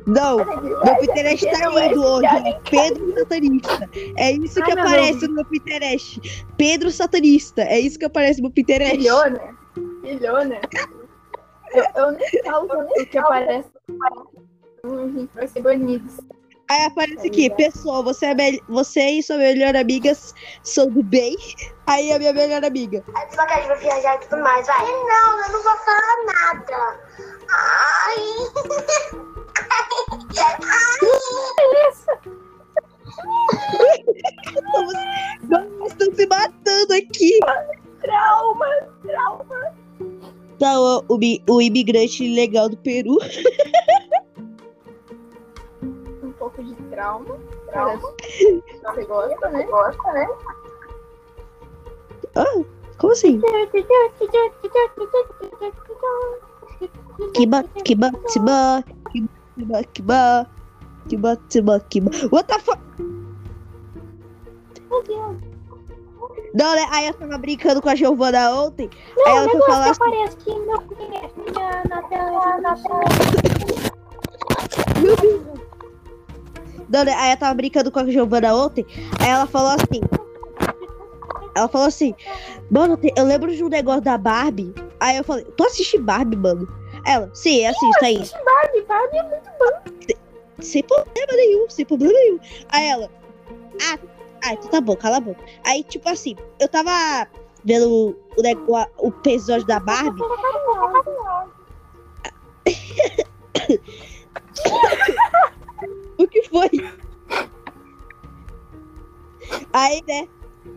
Não, 0.07 0.37
meu 0.39 0.97
Pinterest 1.01 1.47
tá 1.51 1.69
lindo 1.69 2.03
hoje. 2.03 2.27
ó. 2.27 2.61
Pedro 2.71 3.15
Satanista. 3.15 3.91
É 4.17 4.33
isso 4.33 4.63
que 4.63 4.73
Ai, 4.73 4.79
aparece 4.79 5.29
no 5.29 5.35
meu 5.35 5.45
Pinterest. 5.45 6.47
Pedro 6.57 6.91
Satanista. 6.91 7.63
É 7.63 7.79
isso 7.79 7.99
que 7.99 8.05
aparece 8.05 8.41
no 8.41 8.45
meu 8.49 8.53
Pinterest. 8.53 8.97
Milhona? 8.97 9.41
Milhona? 10.03 10.61
Eu, 11.73 11.85
eu 11.95 12.13
nem 12.13 12.43
falo 12.45 12.67
o 12.67 13.07
que 13.07 13.19
aparece. 13.19 13.69
Hum, 14.85 15.13
gente 15.13 15.35
vai 15.35 15.47
ser 15.47 15.63
banidos. 15.63 16.19
Aí 16.71 16.85
aparece 16.85 17.27
aqui, 17.27 17.49
pessoal, 17.49 18.05
você, 18.05 18.27
é 18.27 18.35
você 18.69 19.01
e 19.01 19.23
sua 19.23 19.39
melhor 19.39 19.75
amiga 19.75 20.13
são 20.63 20.91
do 20.91 21.03
bem. 21.03 21.35
Aí 21.87 22.13
a 22.13 22.19
minha 22.19 22.35
melhor 22.35 22.63
amiga. 22.63 23.03
Aí 23.15 23.27
tu 23.29 23.37
vai 23.37 23.67
vai 23.67 23.79
viajar 23.79 24.17
e 24.17 24.19
tudo 24.27 24.43
mais, 24.43 24.67
vai. 24.67 24.85
Não, 24.85 25.47
eu 25.47 25.53
não 25.53 25.63
vou 25.63 25.77
falar 25.77 26.25
nada. 26.27 27.01
Ai. 27.51 28.17
Nós 35.49 35.93
estamos 35.93 36.17
se 36.17 36.27
matando 36.27 36.95
aqui. 36.95 37.39
Trauma, 38.03 38.67
trauma. 39.03 39.75
Tá, 40.59 40.79
o, 40.81 41.05
o, 41.09 41.19
mi- 41.19 41.43
o 41.49 41.61
imigrante 41.63 42.35
legal 42.35 42.69
do 42.69 42.77
Peru. 42.77 43.19
Um 46.23 46.33
pouco 46.33 46.63
de 46.63 46.75
trauma. 46.91 47.37
Trauma. 47.71 48.13
Você 48.83 49.05
gosta, 49.05 49.49
né? 49.51 49.63
Gosta, 49.65 50.13
né? 50.13 50.29
Como 52.99 53.13
assim? 53.13 53.41
Kiba, 57.35 57.63
kiba, 57.85 58.11
tiba, 58.29 58.85
kiba, 59.57 59.83
kiba, 59.95 60.47
kiba, 61.09 61.37
tiba, 61.49 61.81
kiba. 61.81 62.11
What 62.31 62.47
the 62.49 62.59
fuck? 62.61 62.79
Não, 66.55 66.75
né? 66.75 66.87
Aí 66.91 67.07
eu 67.07 67.15
tava 67.15 67.39
brincando 67.39 67.83
com 67.83 67.89
a 67.89 67.95
Giovana 67.95 68.53
ontem. 68.55 68.89
aí 69.27 69.37
ela 69.37 69.49
foi 69.49 69.61
falar 69.63 69.91
assim, 69.91 70.03
aparece 70.03 70.37
no 70.49 70.67
meu 70.67 70.81
Pinterest, 70.83 71.37
na 71.89 72.03
tela, 72.03 72.61
na 72.61 72.77
tela. 72.77 73.05
meu 75.01 75.17
Deus. 75.17 75.59
Não, 76.89 77.05
né? 77.05 77.15
Aí 77.15 77.33
eu 77.33 77.37
tava 77.37 77.55
brincando 77.55 77.91
com 77.93 77.99
a 77.99 78.05
Giovana 78.07 78.55
ontem. 78.55 78.87
Aí 79.21 79.29
ela 79.29 79.47
falou 79.47 79.71
assim. 79.71 80.01
Ela 81.55 81.69
falou 81.69 81.89
assim, 81.89 82.15
mano, 82.71 82.99
eu 83.17 83.25
lembro 83.25 83.55
de 83.55 83.65
um 83.65 83.69
negócio 83.69 84.01
da 84.01 84.17
Barbie. 84.17 84.73
Aí 85.01 85.17
eu 85.17 85.25
falei, 85.25 85.45
tu 85.57 85.65
assiste 85.65 85.99
Barbie, 85.99 86.37
mano? 86.37 86.69
Ela, 87.05 87.29
sim, 87.35 87.67
assisto 87.67 88.05
aí. 88.05 88.19
Barbie, 88.45 88.83
Barbie 88.87 89.17
é 89.17 89.23
muito 89.25 89.51
Sem 90.61 90.83
problema 90.85 91.33
nenhum, 91.33 91.69
sem 91.69 91.85
problema 91.85 92.13
nenhum. 92.15 92.39
Aí 92.69 92.87
ela, 92.87 93.11
ah, 93.83 93.99
ah, 94.43 94.53
então 94.53 94.69
tá 94.69 94.81
bom, 94.81 94.97
cala 94.97 95.19
a 95.19 95.21
boca. 95.21 95.45
Aí, 95.65 95.85
tipo 95.85 96.09
assim, 96.09 96.37
eu 96.59 96.69
tava 96.69 97.29
vendo 97.65 98.17
o, 98.37 98.43
negócio, 98.43 98.91
o 98.99 99.09
episódio 99.09 99.67
da 99.67 99.81
Barbie. 99.81 100.23
O 106.19 106.27
que 106.27 106.43
foi? 106.43 106.69
Aí, 109.73 110.03
né, 110.09 110.29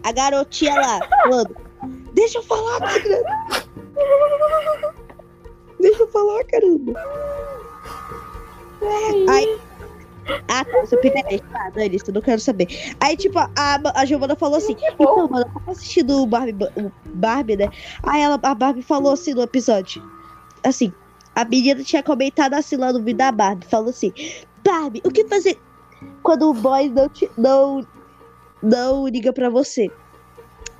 a 0.04 0.12
garotinha 0.12 0.76
lá, 0.76 1.00
falando, 1.10 1.56
deixa 2.14 2.38
eu 2.38 2.44
falar, 2.44 2.80
caramba. 2.80 3.66
Deixa 5.80 6.04
eu 6.04 6.08
falar, 6.10 6.44
caramba. 6.44 6.94
Aí, 9.30 9.60
ah, 10.48 10.64
tá, 10.64 10.86
seu 10.86 11.00
Pinterest, 11.00 11.44
tá, 11.52 11.70
Dani, 11.70 11.96
isso 11.96 12.12
não 12.12 12.22
quero 12.22 12.40
saber. 12.40 12.68
Aí, 13.00 13.18
tipo, 13.18 13.40
a, 13.40 13.52
a 13.96 14.06
Giovana 14.06 14.36
falou 14.36 14.58
assim, 14.58 14.76
então, 14.80 15.28
mano, 15.28 15.46
eu 15.46 15.54
tava 15.54 15.72
assistindo 15.72 16.22
o 16.22 16.26
Barbie, 16.26 16.66
o 16.76 16.92
Barbie, 17.06 17.58
né? 17.58 17.70
Aí 18.04 18.22
ela, 18.22 18.40
a 18.42 18.56
Barbie 18.56 18.82
falou 18.82 19.14
assim 19.14 19.34
no 19.34 19.42
episódio, 19.42 20.04
assim, 20.64 20.94
a 21.36 21.46
menina 21.46 21.84
tinha 21.84 22.04
comentado 22.04 22.54
assim 22.54 22.76
lá 22.76 22.92
no 22.94 23.00
vídeo 23.00 23.18
da 23.18 23.32
Barbie, 23.32 23.66
falou 23.66 23.90
assim, 23.90 24.14
Barbie, 24.64 25.02
o 25.04 25.10
que 25.10 25.28
fazer 25.28 25.60
quando 26.24 26.50
o 26.50 26.54
boy 26.54 26.90
não, 26.90 27.10
te, 27.10 27.30
não, 27.38 27.86
não 28.62 29.08
liga 29.08 29.34
pra 29.34 29.50
você? 29.50 29.90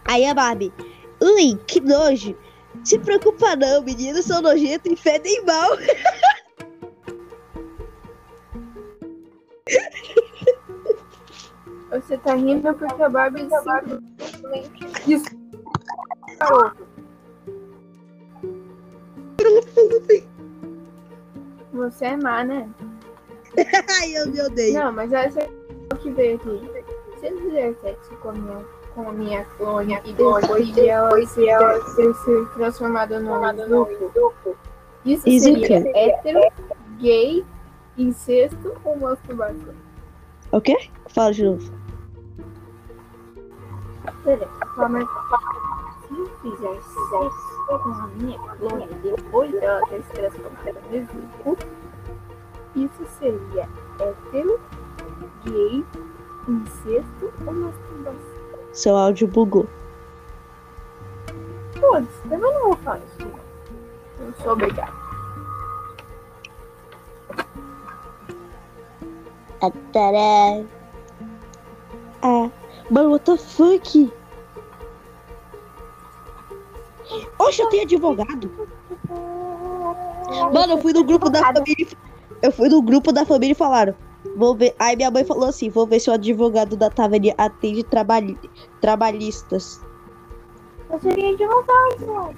Aí 0.06 0.26
a 0.26 0.34
Barbie, 0.34 0.74
ui, 1.22 1.58
que 1.68 1.80
nojo. 1.80 2.36
Se 2.84 2.98
preocupa 2.98 3.56
não, 3.56 3.84
meninos 3.84 4.26
são 4.26 4.42
nojentos 4.42 4.92
e 4.92 4.96
fedem 4.96 5.44
mal. 5.46 5.72
Você 11.92 12.18
tá 12.20 12.36
rindo 12.36 12.74
porque 12.74 13.04
a 13.04 13.10
Barbie 13.10 13.42
simplesmente 13.42 14.86
disparou. 15.06 16.72
Você 21.74 22.06
é 22.06 22.18
má, 22.18 22.44
né? 22.44 22.70
Ai, 24.00 24.18
eu 24.18 24.30
me 24.30 24.42
odeio. 24.42 24.74
Não, 24.74 24.92
mas 24.94 25.12
essa 25.12 25.42
é 25.42 25.50
o 25.94 25.98
que 25.98 26.12
veio 26.12 26.36
aqui. 26.38 26.62
Se 27.20 27.26
ele 27.26 27.42
fizer 27.42 27.76
sexo 27.82 28.16
com 28.22 28.30
a 28.30 28.34
minha, 28.34 28.66
com 28.96 29.10
a 29.10 29.12
minha 29.12 29.44
clone 29.58 30.00
e 30.06 30.14
depois 30.14 30.74
de 30.74 30.88
ela, 30.88 31.26
se 31.28 31.48
ela 31.48 31.80
ter 31.96 32.14
se 32.14 32.46
transformada 32.54 33.20
no 33.20 33.54
duplo, 33.68 34.56
isso 35.06 35.28
Isso 35.28 35.46
seria 35.46 35.92
hétero, 35.96 36.42
gay, 37.00 37.46
incesto 37.98 38.74
ou 38.84 39.00
masturbação? 39.00 39.74
O 40.52 40.62
quê? 40.62 40.90
Fala 41.10 41.34
de 41.34 41.44
novo. 41.44 41.72
Beleza, 44.26 44.50
mas 44.78 45.08
se 46.08 46.14
eu 46.18 46.28
fizer 46.42 46.82
sexo 46.82 47.66
com 47.68 47.74
a 47.76 48.08
minha 48.18 48.40
clone 48.40 48.88
depois 49.04 49.52
dela 49.52 49.82
ter 49.88 50.04
se 50.04 50.12
transformado 50.14 50.78
no 50.92 51.46
duplo, 51.46 51.58
isso 52.76 53.06
seria 53.20 53.70
hétero, 54.00 54.60
gay, 55.46 55.86
Incesto 56.48 57.32
ou 57.46 57.54
masturbação? 57.54 58.20
Seu 58.74 58.96
áudio 58.98 59.28
bugou. 59.28 59.68
Foda-se, 61.80 62.22
também 62.24 62.40
não 62.40 62.64
vou 62.64 62.76
falar 62.78 63.00
isso. 63.00 63.20
não. 63.20 64.26
Não 64.26 64.34
sou 64.42 64.54
obrigada. 64.54 65.01
Ah, 69.62 69.72
tará. 69.94 70.64
Ah, 72.24 72.50
mano, 72.90 73.12
what 73.12 73.26
the 73.26 73.38
fuck? 73.38 74.12
Oxe, 77.40 77.62
eu 77.62 77.70
tenho 77.70 77.84
advogado. 77.84 78.52
Mano, 80.54 80.74
eu 80.74 80.78
fui 80.78 80.94
no 80.94 81.04
grupo 81.04 81.30
da 81.30 81.40
família. 81.42 81.76
e- 81.80 81.88
Eu 82.42 82.52
fui 82.52 82.70
no 82.70 82.82
grupo 82.82 83.12
da 83.12 83.26
família 83.26 83.52
e 83.52 83.56
falaram. 83.56 83.94
Vou 84.36 84.56
ver. 84.56 84.74
Aí 84.80 84.96
minha 84.96 85.12
mãe 85.12 85.24
falou 85.26 85.50
assim: 85.50 85.70
vou 85.70 85.86
ver 85.86 86.00
se 86.00 86.10
o 86.10 86.14
advogado 86.14 86.76
da 86.78 86.90
taverna 86.90 87.34
atende 87.38 87.84
trabalhi... 87.84 88.38
trabalhistas. 88.80 89.82
Eu 90.90 91.00
seria 91.00 91.30
advogado. 91.34 92.36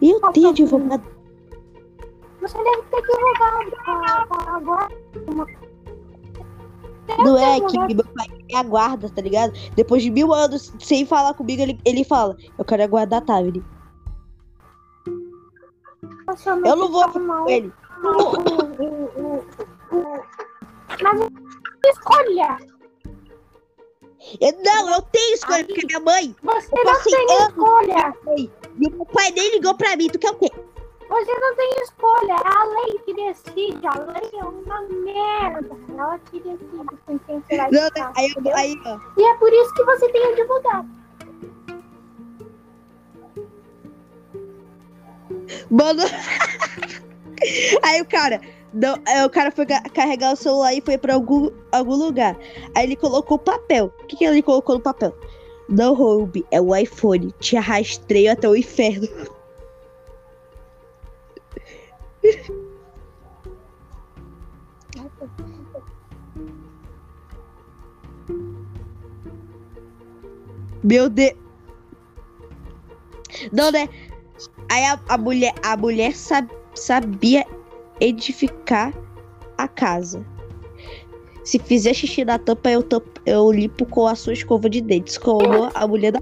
E 0.00 0.10
eu 0.10 0.20
tenho 0.32 0.48
advogado. 0.50 1.02
Você 2.40 2.56
deve 2.56 2.82
ter 2.82 2.96
advogado. 2.98 3.70
pra- 3.84 4.26
pra 4.26 4.52
Agora. 4.54 4.88
Não 7.16 7.36
é 7.38 7.60
que 7.60 7.94
meu 7.94 8.04
pai 8.14 8.26
me 8.46 8.54
aguarda, 8.54 9.08
tá 9.08 9.22
ligado? 9.22 9.52
Depois 9.74 10.02
de 10.02 10.10
mil 10.10 10.32
anos 10.32 10.72
sem 10.78 11.06
falar 11.06 11.34
comigo, 11.34 11.62
ele, 11.62 11.78
ele 11.84 12.04
fala: 12.04 12.36
Eu 12.58 12.64
quero 12.64 12.82
aguardar 12.82 13.22
a 13.22 13.24
Taverna. 13.24 13.64
Eu 16.64 16.76
não 16.76 16.92
vou 16.92 17.08
com 17.10 17.48
ele. 17.48 17.72
Mas 21.02 21.30
escolha. 21.86 22.58
Eu- 24.40 24.52
não, 24.62 24.90
eu 24.94 25.02
tenho 25.02 25.34
escolha, 25.34 25.64
porque 25.64 25.86
minha 25.86 26.00
mãe 26.00 26.34
Você 26.42 26.68
não 26.84 27.02
tem 27.02 27.24
escolha. 27.46 28.14
e 28.36 28.86
o 28.86 28.96
meu 28.96 29.06
pai 29.06 29.30
nem 29.30 29.52
ligou 29.52 29.74
pra 29.74 29.96
mim. 29.96 30.08
Tu 30.08 30.18
quer 30.18 30.32
o 30.32 30.34
quê? 30.38 30.50
Você 31.08 31.34
não 31.40 31.56
tem 31.56 31.70
escolha. 31.82 32.32
É 32.32 32.58
a 32.58 32.64
lei 32.64 32.98
que 33.04 33.14
decide. 33.14 33.86
A 33.86 33.98
lei 33.98 34.30
é 34.40 34.44
uma 34.44 34.82
merda. 34.82 35.76
Ela 35.96 36.18
que 36.18 36.38
decide 36.40 36.68
com 37.06 37.18
quem 37.20 37.40
você 37.40 37.56
vai 37.56 37.70
Não, 37.70 37.84
ficar. 37.86 38.12
aí, 38.16 38.34
aí, 38.54 38.74
ó. 38.84 38.98
E 39.16 39.22
é 39.24 39.34
por 39.36 39.52
isso 39.52 39.72
que 39.74 39.84
você 39.84 40.08
tem 40.10 40.24
advogado. 40.32 40.88
Mano. 45.70 46.02
Aí 47.84 48.00
o 48.00 48.04
cara. 48.06 48.40
Não, 48.74 48.96
aí 49.06 49.24
o 49.24 49.30
cara 49.30 49.50
foi 49.50 49.64
ca- 49.64 49.80
carregar 49.94 50.32
o 50.34 50.36
celular 50.36 50.74
e 50.74 50.80
foi 50.82 50.98
pra 50.98 51.14
algum, 51.14 51.50
algum 51.72 51.94
lugar. 51.94 52.36
Aí 52.74 52.84
ele 52.84 52.96
colocou 52.96 53.38
papel. 53.38 53.90
O 54.02 54.06
que, 54.06 54.16
que 54.16 54.24
ele 54.26 54.42
colocou 54.42 54.74
no 54.74 54.80
papel? 54.82 55.14
Não 55.68 55.94
roube, 55.94 56.44
é 56.50 56.60
o 56.60 56.74
iPhone. 56.76 57.32
Te 57.40 57.56
rastreio 57.56 58.32
até 58.32 58.46
o 58.48 58.54
inferno. 58.56 59.08
Meu 70.82 71.08
Deus. 71.08 71.34
Não, 73.52 73.70
né? 73.70 73.88
Aí 74.70 74.84
a, 74.84 75.00
a 75.08 75.18
mulher, 75.18 75.54
a 75.62 75.76
mulher 75.76 76.14
sab- 76.14 76.50
sabia 76.74 77.44
edificar 78.00 78.94
a 79.56 79.66
casa. 79.66 80.24
Se 81.44 81.58
fizer 81.58 81.94
xixi 81.94 82.24
na 82.24 82.38
tampa, 82.38 82.70
eu, 82.70 82.82
tampo- 82.82 83.20
eu 83.24 83.50
limpo 83.50 83.86
com 83.86 84.06
a 84.06 84.14
sua 84.14 84.32
escova 84.34 84.68
de 84.68 84.80
dentes. 84.80 85.18
Como 85.18 85.70
a 85.74 85.86
mulher 85.86 86.12
da. 86.12 86.20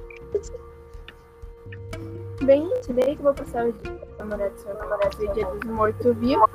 Bem, 2.47 2.73
isso 2.79 2.93
daí 2.93 3.17
que 3.17 3.23
vou 3.23 3.35
passar 3.35 3.67
o 3.67 3.73
dia 3.73 3.91
do 3.91 4.19
namorado 4.19 4.55
do 4.55 4.61
seu 4.61 4.73
namorado 4.75 5.17
do 5.17 5.33
dia 5.35 5.47
dos 5.47 5.65
mortos-vivos. 5.65 6.51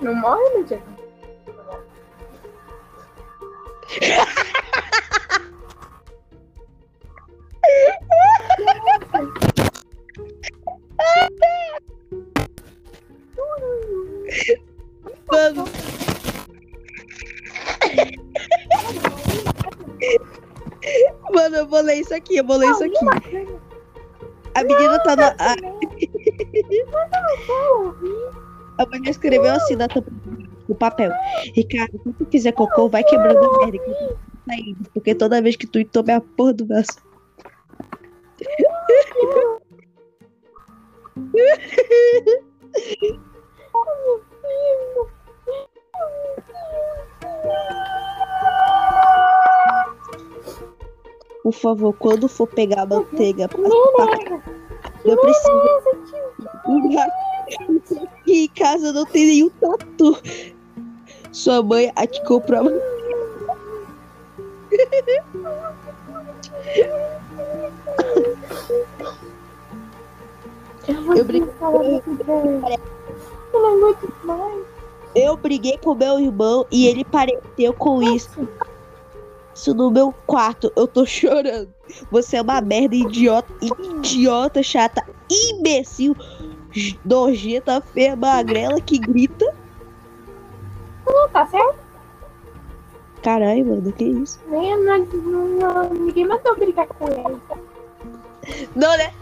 Não 0.00 0.14
morre 0.14 0.48
no 0.56 0.64
dia. 0.64 0.82
Mano, 21.72 21.72
eu 21.72 21.78
vou 21.78 21.80
ler 21.80 21.94
isso 22.00 22.14
aqui, 22.14 22.36
eu 22.36 22.44
vou 22.44 22.56
ler 22.58 22.70
isso 22.70 22.84
aqui. 22.84 23.06
A 24.54 24.62
menina 24.62 24.98
tá 25.02 25.16
na. 25.16 25.28
A, 25.38 25.54
a 28.82 28.86
mulher 28.86 29.10
escreveu 29.10 29.52
assim 29.52 29.76
na 29.76 29.88
tampa 29.88 30.10
do 30.68 30.74
papel. 30.74 31.10
Ricardo, 31.54 31.98
se 32.04 32.12
tu 32.12 32.26
fizer 32.30 32.52
cocô, 32.52 32.90
vai 32.90 33.02
quebrando 33.02 33.38
a 33.38 33.58
merda 33.58 33.78
tá. 33.78 34.76
Porque 34.92 35.14
toda 35.14 35.40
vez 35.40 35.56
que 35.56 35.66
tu 35.66 35.82
toma 35.86 36.16
a 36.16 36.20
porra 36.20 36.52
do 36.52 36.66
braço. 36.66 37.00
Por 51.42 51.52
favor, 51.52 51.92
quando 51.94 52.28
for 52.28 52.46
pegar 52.46 52.82
a 52.82 52.86
manteiga, 52.86 53.48
pra, 53.48 53.58
pra, 53.58 54.42
eu 55.04 55.16
preciso. 55.16 55.52
E 58.26 58.44
em 58.44 58.48
casa 58.48 58.92
não 58.92 59.04
tem 59.04 59.26
nenhum 59.26 59.50
tatu. 59.50 60.16
Sua 61.32 61.62
mãe 61.62 61.92
aqui 61.96 62.24
comprou. 62.24 62.70
Eu 71.16 71.24
briguei, 71.24 71.52
Eu 73.52 73.60
não 73.60 73.88
aguento 73.88 74.12
mais. 74.24 74.64
eu 75.14 75.36
briguei 75.36 75.78
com 75.78 75.94
meu 75.94 76.18
irmão 76.18 76.66
e 76.70 76.86
ele 76.86 77.04
pareceu 77.04 77.72
com 77.74 78.02
isso. 78.02 78.48
Isso 79.54 79.74
no 79.74 79.90
meu 79.90 80.12
quarto. 80.26 80.72
Eu 80.76 80.86
tô 80.86 81.04
chorando. 81.06 81.72
Você 82.10 82.36
é 82.36 82.42
uma 82.42 82.60
merda, 82.60 82.94
idiota, 82.94 83.52
idiota, 83.60 84.62
chata, 84.62 85.04
imbecil, 85.30 86.16
nojenta, 87.04 87.80
feia, 87.80 88.16
magrela 88.16 88.80
que 88.80 88.98
grita. 88.98 89.54
Não 91.06 91.28
tá 91.28 91.46
certo? 91.46 91.82
Caralho, 93.22 93.66
mano, 93.66 93.92
que 93.92 94.04
isso? 94.04 94.40
Nem, 94.48 94.84
não, 94.84 94.98
não, 94.98 95.48
não, 95.48 95.94
ninguém 95.94 96.26
mandou 96.26 96.56
brigar 96.56 96.86
com 96.88 97.06
ele. 97.06 97.40
Não, 98.74 98.96
né? 98.96 99.12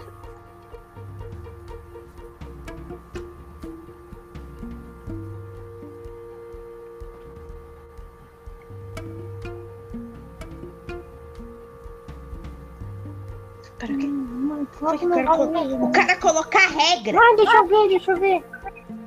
O 14.80 14.86
cara 15.10 15.26
colo- 15.36 15.84
O 15.84 15.92
cara 15.92 16.16
colocar 16.16 16.66
regra. 16.68 17.18
Ah, 17.18 17.36
deixa 17.36 17.56
eu 17.56 17.66
ver, 17.66 17.88
deixa 17.88 18.12
eu 18.12 18.16
ver. 18.18 18.44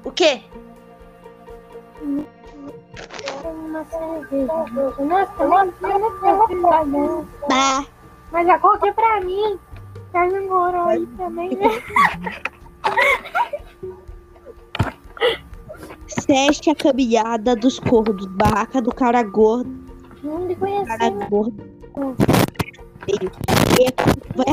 O 0.04 0.12
quê? 0.12 0.42
Uma 3.44 3.86
cerveja. 3.86 4.46
Nossa, 4.46 5.46
nossa, 5.46 5.74
nossa. 6.56 7.26
Bah. 7.50 7.86
Mas 8.32 8.50
a 8.50 8.60
coca 8.60 8.88
é 8.88 8.92
pra 8.94 9.22
mim. 9.22 9.60
Tá 10.12 10.26
no 10.28 10.48
goró 10.48 10.86
aí 10.90 11.06
também, 11.18 11.56
né? 11.56 11.70
Seste 16.08 16.70
a 16.70 16.76
caminhada 16.76 17.56
dos 17.56 17.80
cordos. 17.80 18.26
Barraca 18.28 18.80
do 18.82 18.94
cara 18.94 19.24
gordo. 19.24 19.74
Não 20.22 20.40
me 20.40 20.56
conheci, 20.56 20.86
Cara 20.86 21.10
né? 21.10 21.28
gordo. 21.30 21.64
E 23.08 23.16
aqui 23.88 24.22
vai 24.36 24.46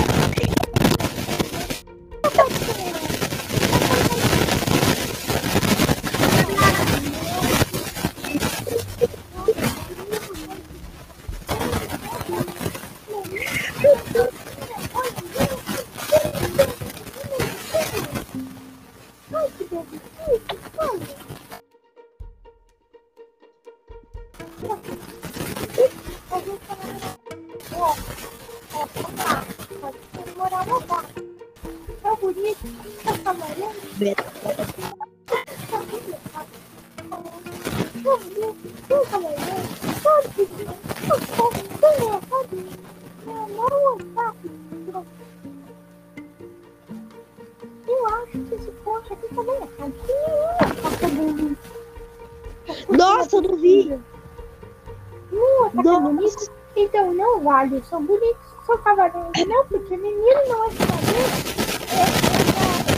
Vale, 57.61 57.83
são 57.91 58.03
bonitos, 58.07 58.39
são 58.65 58.79
cavalheiros. 58.79 59.33
Não, 59.47 59.67
porque 59.67 59.95
menino 59.95 60.41
não 60.49 60.65
é 60.65 60.71
cavaleiro. 60.77 61.29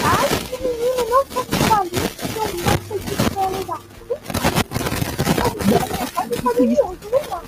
Acho 0.05 0.39
que 0.47 0.57
menino 0.63 1.03
não 1.11 1.27
são 1.27 1.45
é 3.43 3.49
legal. 3.59 3.81
Pode 6.15 6.43
fazer 6.43 6.67
de 6.69 6.81
é 6.81 6.87
legal. 7.11 7.43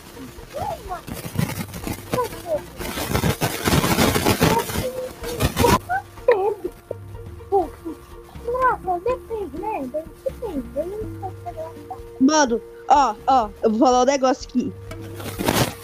Mano, 12.18 12.60
ó, 12.88 13.14
ó, 13.28 13.48
eu 13.62 13.70
vou 13.70 13.78
falar 13.78 14.02
um 14.02 14.04
negócio 14.04 14.48
aqui. 14.48 14.72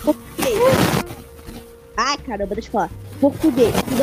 Português. 0.03 1.11
Ai, 2.03 2.16
caramba, 2.31 2.55
deixa 2.55 2.69
eu 2.69 2.73
falar. 2.73 2.90
Português. 3.21 3.75
tu 3.75 3.95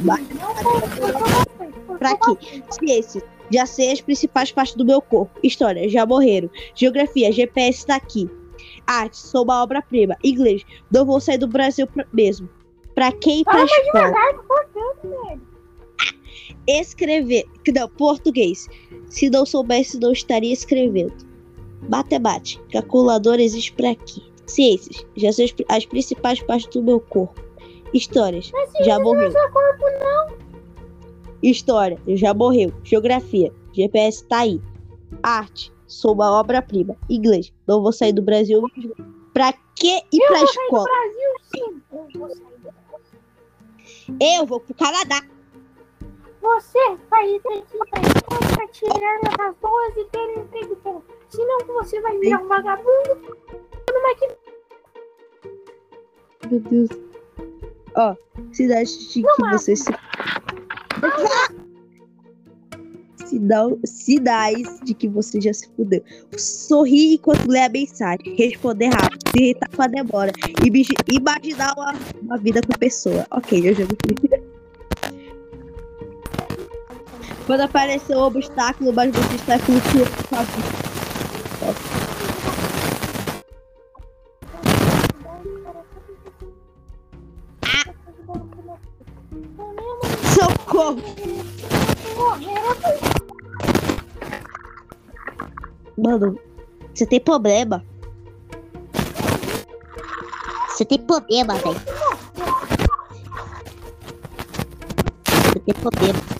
Não 0.00 1.98
pra 1.98 2.16
quê? 2.16 2.62
Ciências. 2.70 3.22
Já 3.52 3.66
sei 3.66 3.92
as 3.92 4.00
principais 4.00 4.50
partes 4.50 4.74
do 4.74 4.84
meu 4.84 5.00
corpo. 5.00 5.38
História, 5.42 5.88
já 5.88 6.04
morreram. 6.04 6.50
Geografia, 6.74 7.30
GPS 7.30 7.86
tá 7.86 7.94
aqui. 7.96 8.28
Arte, 8.86 9.16
sou 9.18 9.44
uma 9.44 9.62
obra-prima. 9.62 10.16
Inglês, 10.24 10.62
não 10.90 11.04
vou 11.06 11.20
sair 11.20 11.38
do 11.38 11.46
Brasil 11.46 11.86
pra- 11.86 12.06
mesmo. 12.12 12.48
Pra 12.94 13.12
quem 13.12 13.44
pra 13.44 13.52
Fala 13.54 13.64
escola? 13.66 14.06
devagar. 14.08 15.38
Escrever. 16.66 17.44
Não, 17.74 17.88
português. 17.90 18.66
Se 19.08 19.28
não 19.30 19.44
soubesse, 19.46 19.98
não 20.00 20.12
estaria 20.12 20.52
escrevendo. 20.52 21.14
Matemática. 21.88 22.64
Calculadora 22.72 23.42
existe 23.42 23.72
pra 23.72 23.94
quê? 23.94 24.20
Ciências. 24.46 25.06
Já 25.16 25.32
sei 25.32 25.46
as 25.46 25.52
pri- 25.52 25.66
as 25.68 25.86
principais 25.86 26.42
partes 26.42 26.66
do 26.68 26.82
meu 26.82 27.00
corpo. 27.00 27.40
Histórias. 27.92 28.50
Já 28.84 28.98
morreu. 28.98 29.30
Seu 29.30 29.50
corpo 29.50 29.84
não. 30.00 30.36
História. 31.42 31.98
Já 32.08 32.34
morreu. 32.34 32.72
Geografia. 32.82 33.52
GPS 33.72 34.24
tá 34.24 34.40
aí. 34.40 34.60
Arte. 35.22 35.72
Sou 35.86 36.12
uma 36.14 36.30
obra-prima. 36.40 36.96
Inglês. 37.08 37.52
Não 37.66 37.82
vou 37.82 37.92
sair 37.92 38.12
do 38.12 38.22
Brasil. 38.22 38.62
Pra 39.32 39.52
que 39.76 39.98
ir 40.12 40.20
Eu 40.20 40.28
pra 40.28 40.38
vou 40.38 40.46
sair 40.48 40.56
do 40.56 40.62
escola? 40.62 40.84
Brasil, 40.84 41.30
sim. 41.54 41.82
Eu 41.92 42.18
vou 42.20 42.28
sair 42.28 42.38
do 42.38 42.72
Brasil. 44.08 44.38
Eu 44.38 44.46
vou 44.46 44.60
pro 44.60 44.74
Canadá. 44.74 45.20
Você 46.42 46.78
vai 47.10 47.26
ter 47.38 47.40
que 47.40 47.76
ir 47.76 47.86
pra 47.90 48.00
escola 48.02 48.56
pra 48.56 48.68
tirar 48.68 49.20
notas 49.24 49.56
boas 49.62 49.96
e 49.96 50.04
ter 50.04 50.18
um 50.18 50.42
emprego 50.42 50.78
bom. 50.84 51.02
Senão 51.34 51.58
você 51.66 52.00
vai 52.00 52.18
virar 52.18 52.42
um 52.42 52.48
vagabundo. 52.48 53.36
Numa 53.90 54.14
que 54.16 54.28
Meu 56.48 56.60
Deus. 56.60 56.88
Ó, 57.96 58.14
cidade 58.52 58.98
de 59.08 59.22
que 59.22 59.42
você 59.50 59.76
se. 59.76 59.90
Sinal, 63.26 63.78
sinais 63.84 64.80
de 64.84 64.94
que 64.94 65.08
você 65.08 65.40
já 65.40 65.52
se 65.52 65.68
fudeu. 65.74 66.02
Sorrir 66.36 67.14
enquanto 67.14 67.48
lê 67.48 67.60
a 67.64 67.68
mensagem. 67.68 68.34
Responder 68.36 68.88
rápido. 68.88 69.30
Se 69.30 69.42
irritar 69.42 69.68
com 69.74 69.82
a 69.82 69.86
demora. 69.86 70.32
Imagi- 70.64 70.94
Imaginar 71.12 71.74
uma, 71.76 71.94
uma 72.22 72.38
vida 72.38 72.60
com 72.62 72.72
a 72.74 72.78
pessoa. 72.78 73.26
Ok, 73.30 73.68
eu 73.68 73.74
já 73.74 73.84
me. 73.84 74.44
Quando 77.46 77.60
aparecer 77.60 78.16
um 78.16 78.20
obstáculo, 78.22 78.92
mas 78.92 79.12
você 79.14 79.34
está 79.36 79.58
vida. 79.58 80.83
Socorro! 90.34 91.00
Mano, 95.96 96.38
você 96.92 97.06
tem 97.06 97.20
problema. 97.20 97.82
Você 100.68 100.84
tem 100.84 100.98
problema, 100.98 101.54
velho. 101.54 101.80
Você 105.24 105.60
tem 105.60 105.74
problema. 105.74 106.34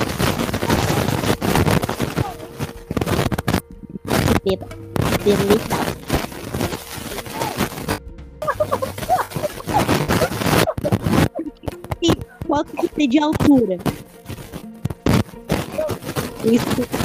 Mental. 5.25 5.79
E 12.03 12.11
quanto 12.47 12.77
que 12.77 12.89
tem 12.89 13.09
de 13.09 13.19
altura? 13.19 13.79
Isso 16.45 17.04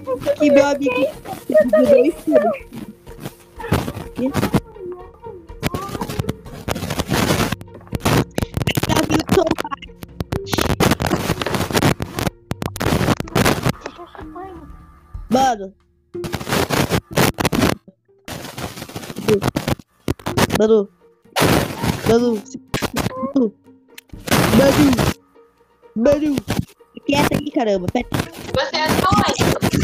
que 0.00 0.50
meu 0.50 0.66
amigo 0.66 0.94
pediu 1.46 1.70
dois 1.70 2.14
filhos. 2.24 2.56
Davi 8.88 9.18
Tomás. 9.34 9.86
Mano. 15.30 15.74
Manu. 20.58 20.88
Manu. 22.08 22.42
Manu. 23.34 23.52
Manu. 24.56 24.90
Manu. 25.94 26.36
Quieta 27.06 27.36
aí, 27.36 27.50
caramba. 27.50 27.86
Você 27.92 28.76
é 28.76 28.88
doido. 28.88 29.75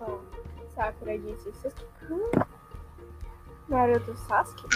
Ó. 0.00 0.18
Sakura 0.74 1.18
disse 1.18 1.52
Sasuke. 1.52 2.46
Naruto 3.68 4.16
Sasuke. 4.16 4.66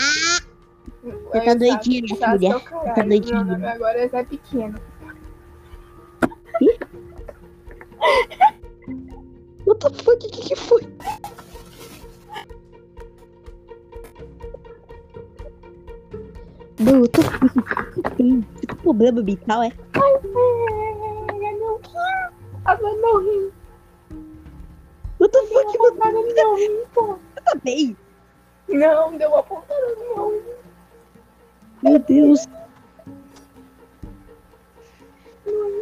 Você 1.03 1.41
tá 1.41 1.55
doidinha, 1.55 2.03
minha 2.03 2.17
filha. 2.17 2.49
é 2.49 2.59
Você 2.59 2.95
tá 2.95 3.03
doidinha. 3.03 3.73
Agora 3.73 3.99
é 3.99 4.09
Zé 4.09 4.25
Pequeno. 4.25 4.79
What 9.67 9.81
the 9.81 9.91
fuck? 10.03 10.15
O 10.15 10.19
que, 10.19 10.29
que 10.31 10.57
foi? 10.57 10.83
Não, 16.79 17.01
eu 17.01 17.09
tô 17.09 17.23
com 17.23 18.03
tem 18.17 18.41
você 18.41 18.67
tem 18.67 18.77
problema 18.77 19.23
mental, 19.23 19.63
é? 19.63 19.73
Tava 22.65 22.83
no 22.83 23.19
rim. 23.19 23.56
What 25.19 25.33
the 25.33 25.47
fuck, 25.47 25.79
mano? 25.79 25.97
Tava 25.97 26.13
no 26.13 26.35
meu 26.35 26.55
rim, 26.57 26.85
pô. 26.93 27.19
Tá 27.45 27.55
bem? 27.63 27.97
Não, 28.69 29.17
deu 29.17 29.31
uma 29.31 29.43
pontada 29.43 29.95
no 29.95 30.15
meu 30.15 30.31
rim. 30.31 30.43
Meu 31.83 31.99
Deus. 32.01 32.47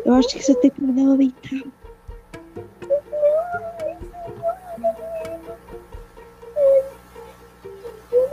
Eu 0.04 0.14
acho 0.14 0.28
que 0.28 0.42
você 0.42 0.54
tem 0.56 0.70
problema 0.70 1.16
mental. 1.16 1.72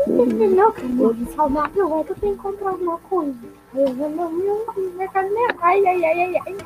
Não, 0.07 0.71
cara, 0.71 1.13
de 1.13 1.33
saudável 1.33 1.99
é 1.99 2.03
que 2.03 2.11
eu 2.11 2.15
tenho 2.17 2.35
que 2.35 2.41
comprar 2.41 2.69
alguma 2.69 2.97
coisa. 2.99 3.39
Eu 3.73 3.93
vou 3.93 4.09
no 4.09 4.97
mercado 4.97 5.29
mesmo. 5.29 5.59
Ai, 5.61 5.85
ai, 5.85 6.03
ai, 6.03 6.21
ai, 6.21 6.35
ai. 6.45 6.57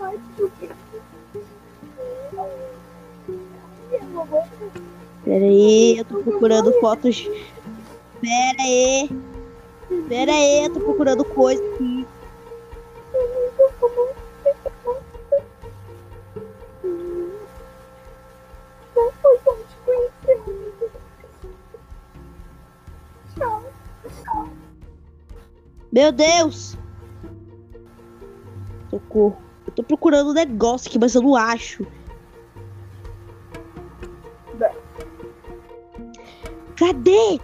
Ai, 0.00 0.20
por 0.36 0.50
Pera 5.24 5.44
aí, 5.44 5.98
eu 5.98 6.04
tô 6.04 6.22
procurando 6.22 6.72
fotos. 6.80 7.28
Pera 8.20 8.62
aí. 8.62 9.10
Pera 10.08 10.32
aí, 10.32 10.64
eu 10.64 10.72
tô 10.72 10.80
procurando 10.80 11.24
coisa 11.24 11.62
aqui. 11.74 12.06
Meu 25.92 26.12
Deus! 26.12 26.76
Socorro. 28.90 29.38
Eu 29.66 29.72
tô 29.72 29.82
procurando 29.82 30.30
um 30.30 30.34
negócio 30.34 30.88
aqui, 30.88 30.98
mas 30.98 31.14
eu 31.14 31.22
não 31.22 31.34
acho. 31.34 31.86
Cadê? 36.86 37.40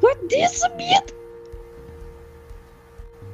Cadê 0.00 0.48
sumido? 0.48 1.12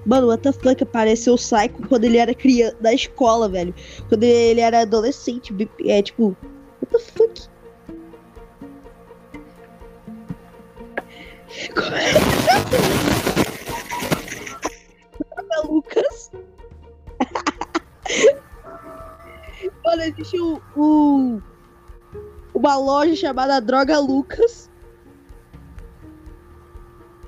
Mano, 0.07 0.29
what 0.29 0.42
the 0.42 0.51
fuck 0.51 0.83
apareceu 0.83 1.35
o 1.35 1.37
Psycho 1.37 1.87
quando 1.87 2.05
ele 2.05 2.16
era 2.16 2.35
criança 2.35 2.74
da 2.81 2.94
escola, 2.94 3.51
velho. 3.51 3.74
Quando 4.09 4.22
ele 4.22 4.62
era 4.62 4.81
adolescente. 4.81 5.55
É 5.85 6.01
tipo. 6.01 6.35
What 6.81 6.90
the 6.90 6.98
fuck? 6.98 7.48
Como 11.74 11.96
é 11.96 13.17
Mano, 19.88 20.03
existe 20.03 20.38
um, 20.38 20.61
um- 20.77 21.40
uma 22.53 22.77
loja 22.77 23.16
chamada 23.16 23.59
Droga 23.59 23.98
Lucas. 23.98 24.68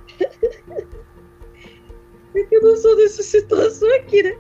É 2.33 2.45
que 2.45 2.55
eu 2.55 2.63
não 2.63 2.77
sou 2.77 2.95
dessa 2.97 3.25
situação 3.25 3.93
aqui, 3.97 4.23
né? 4.23 4.37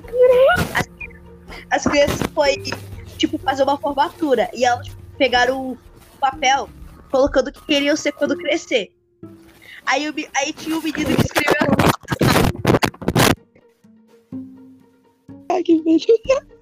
Queria. 0.00 0.54
as 1.70 1.82
crianças 1.82 2.20
foi, 2.32 2.62
tipo, 3.16 3.38
fazer 3.38 3.64
uma 3.64 3.76
formatura. 3.76 4.48
E 4.54 4.64
elas 4.64 4.86
pegaram 5.18 5.72
o 5.72 5.78
papel 6.20 6.68
colocando 7.10 7.48
o 7.48 7.52
que 7.52 7.60
queriam 7.66 7.96
ser 7.96 8.12
quando 8.12 8.36
crescer. 8.36 8.92
Aí, 9.90 10.06
o 10.06 10.14
aí 10.36 10.52
tinha 10.52 10.76
um 10.76 10.82
menino 10.82 11.16
que 11.16 11.22
escreveu 11.22 11.56
assim. 12.10 12.48
Ai, 15.50 15.62
que 15.62 15.80
medo. 15.80 16.58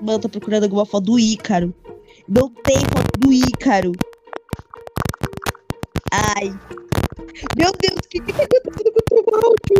Mano, 0.00 0.18
tô 0.18 0.30
procurando 0.30 0.64
alguma 0.64 0.86
foto 0.86 1.04
do 1.04 1.18
Ícaro. 1.18 1.74
Não 2.26 2.48
tem 2.48 2.78
foto 2.78 3.20
do 3.20 3.32
Ícaro. 3.32 3.92
Ai. 6.10 6.48
Meu 7.58 7.70
Deus, 7.72 7.98
o 7.98 8.08
que 8.08 8.20
que 8.20 8.32
tá 8.32 8.44
acontecendo 8.44 8.92
com 8.92 8.98
o 8.98 9.02
teu 9.02 9.24
áudio? 9.34 9.73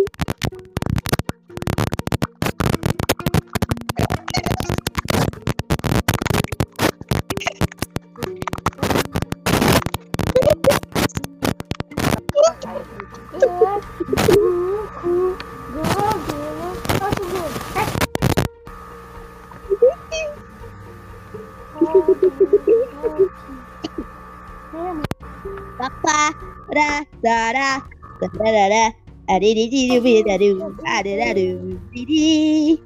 da 27.24 27.52
da 27.56 27.80
da 28.20 28.28
da 28.28 28.68
da 28.68 28.84
adi 29.32 29.56
di 29.56 29.64
di 29.72 29.96
di 29.96 30.20
da 30.28 30.37
di 30.37 30.52
adi 30.84 31.12
da 31.16 31.32
di 31.32 31.56
di 31.96 32.04
di 32.04 32.76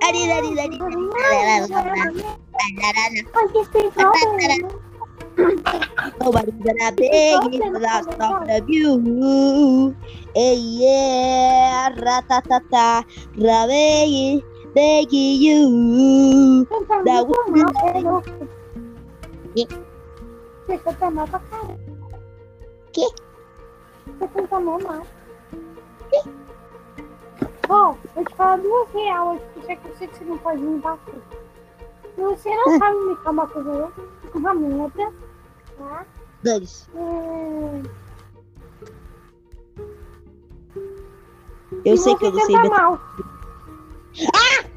adi 0.00 0.20
da 0.24 0.36
di 0.40 0.50
da 0.56 0.64
di 0.64 0.76
Nobody's 6.20 6.60
gonna 6.60 6.92
beg 6.92 7.56
if 7.56 7.64
I 7.84 8.02
stop 8.04 8.44
the 8.44 8.60
view. 8.68 9.96
Hey 10.36 10.60
yeah, 10.60 11.88
ratatata, 11.96 13.00
rabegi, 13.40 14.44
begi 14.76 15.40
you. 15.40 16.68
That 17.04 17.24
was. 17.24 18.22
¿Qué? 19.54 19.64
¿Qué? 22.92 23.06
Você 24.06 24.28
canta 24.28 24.60
mal 24.60 24.80
mal. 24.80 25.06
Bom, 27.68 27.96
vou 28.14 28.24
te 28.24 28.34
falar 28.34 28.58
duas 28.58 28.90
reais 28.90 29.28
hoje, 29.28 29.42
porque 29.54 29.88
eu 29.88 29.96
sei 29.96 30.06
que 30.08 30.18
você 30.18 30.24
não 30.24 30.38
pode 30.38 30.60
me 30.60 30.80
bater. 30.80 31.22
Se 32.14 32.20
você 32.20 32.50
não 32.50 32.78
sabe 32.78 32.98
me 32.98 33.16
uma 33.24 33.46
coisa 33.46 33.70
outra, 33.70 34.04
uma 34.34 34.54
merda, 34.54 35.12
tá? 35.78 36.06
Dane-se. 36.42 36.90
É... 36.94 37.82
Eu 41.84 41.96
sei 41.96 42.14
que 42.16 42.26
eu 42.26 42.32
não 42.32 42.44
sei 42.44 42.56
meter. 42.56 42.70
mal. 42.70 43.00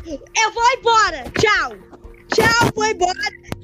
Eu 0.08 0.52
vou 0.54 0.64
embora! 0.78 1.24
Tchau! 1.40 1.72
Tchau, 2.34 2.72
vou 2.74 2.86
embora! 2.86 3.14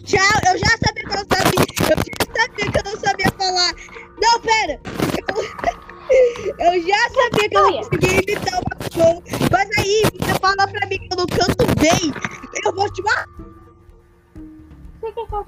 Tchau! 0.03 0.39
Eu 0.51 0.57
já 0.57 0.77
sabia 0.85 1.03
que 1.03 1.13
eu 1.13 1.17
não 1.17 1.25
sabia! 1.31 1.61
Eu 1.79 1.87
já 1.87 2.41
sabia 2.41 2.71
que 2.71 2.77
eu 2.77 2.83
não 2.83 2.99
sabia 2.99 3.31
falar! 3.37 4.00
Não, 4.21 4.39
pera! 4.41 4.79
Eu, 5.27 6.55
eu 6.73 6.81
já 6.87 7.09
sabia 7.09 7.49
que 7.49 7.57
eu 7.57 7.63
não 7.63 7.73
conseguia 7.73 8.21
imitar 8.21 8.59
o 8.59 8.63
cachorro! 8.69 9.23
Mas 9.51 9.69
aí, 9.79 10.03
você 10.13 10.33
fala 10.39 10.67
pra 10.67 10.87
mim 10.87 10.99
que 10.99 11.09
eu 11.11 11.17
não 11.17 11.25
canto 11.25 11.65
bem! 11.79 12.13
Eu 12.63 12.73
vou 12.73 12.91
te 12.93 13.01
matar! 13.01 13.27
Você 15.01 15.11
quer 15.11 15.27
cantar? 15.27 15.43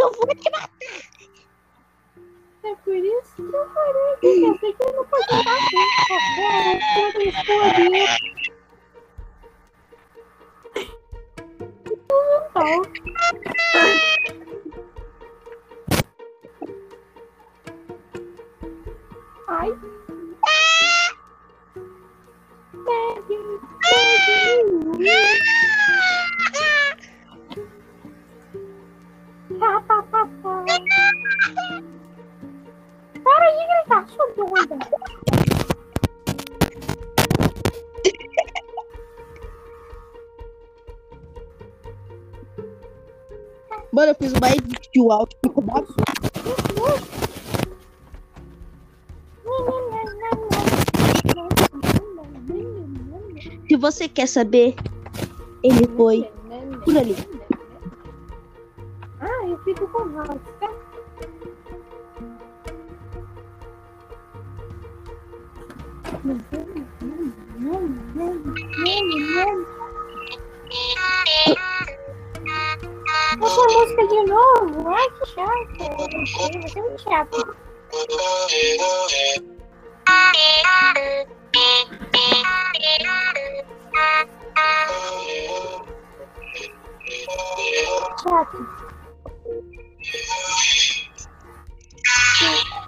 Eu 0.00 0.12
vou 0.12 0.34
te 0.36 0.50
matar! 0.50 0.70
É 2.64 2.74
por 2.84 2.94
isso 2.94 3.34
que 3.36 3.42
eu 3.42 3.68
falei 3.72 4.16
que 4.20 4.42
eu 4.42 4.58
sei 4.58 4.72
que 4.74 4.82
eu 4.82 4.92
não 4.92 5.04
posso 5.06 5.44
bater. 5.44 5.84
Eu 6.96 7.12
quero 7.12 7.28
explodir. 7.28 8.08
Então, 11.90 12.82
Ai. 19.50 19.72
Para 33.24 33.50
de 33.50 33.66
gritar, 33.66 34.06
sua 34.08 34.26
doida. 34.36 34.78
Mano, 43.90 44.10
eu 44.10 44.14
fiz 44.14 44.32
mais 44.34 44.56
de 44.56 44.78
alto. 45.10 45.37
Quer 54.08 54.26
saber, 54.26 54.74
ele 55.62 55.86
foi 55.96 56.28
por 56.84 56.96
ali. 56.96 57.16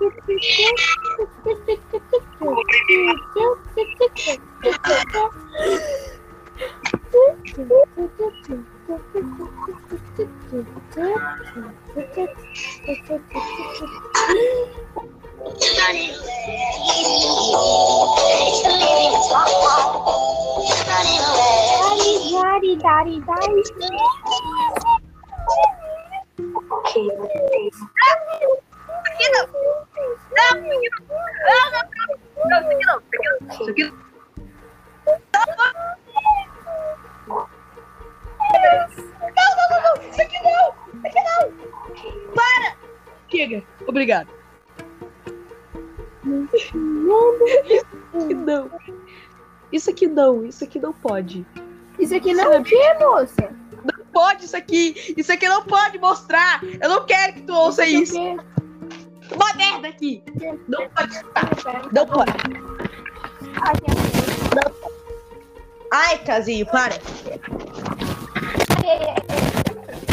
Daddy, 22.61 22.77
daddy, 22.77 23.21
daddy. 23.21 24.10
Não, 50.21 50.45
isso 50.45 50.65
aqui 50.65 50.79
não 50.79 50.93
pode. 50.93 51.47
Isso 51.99 52.15
aqui 52.15 52.35
não 52.35 52.53
é 52.53 52.59
o 52.59 52.63
quê, 52.63 52.95
moça? 52.99 53.51
Não 53.85 54.05
pode 54.13 54.45
isso 54.45 54.57
aqui. 54.57 55.15
Isso 55.17 55.33
aqui 55.33 55.49
não 55.49 55.63
pode 55.65 55.99
mostrar. 55.99 56.61
Eu 56.81 56.89
não 56.89 57.07
quero 57.07 57.33
que 57.35 57.43
tu 57.43 57.55
ouça 57.55 57.87
isso. 57.87 58.19
Isso 58.19 59.35
Uma 59.35 59.55
merda 59.55 59.89
aqui. 59.89 60.23
Não 60.69 60.89
pode 60.91 61.13
escutar. 61.15 61.45
aqui. 61.45 61.95
Não 61.95 62.07
pode. 62.07 62.33
Ai, 65.93 66.19
Casinho, 66.25 66.67
para. 66.67 66.95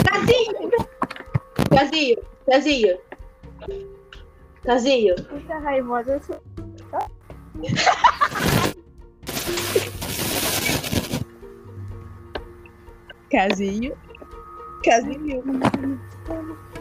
Casinho. 0.10 0.72
Casinho. 1.70 2.18
Casinho. 2.50 2.98
Casinho. 4.64 5.16
Puta 5.26 5.60
raivosa. 5.60 6.14
eu 6.14 6.22
sou- 6.24 6.42
Casinho. 13.32 13.94
Casinho. 14.84 15.44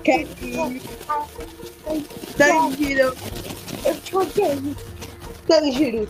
Casinho. 0.04 0.80
Tanjiro. 2.36 3.16
Eu 3.84 4.00
te 4.00 4.16
odeio. 4.16 4.76
Tanjiro. 5.48 6.08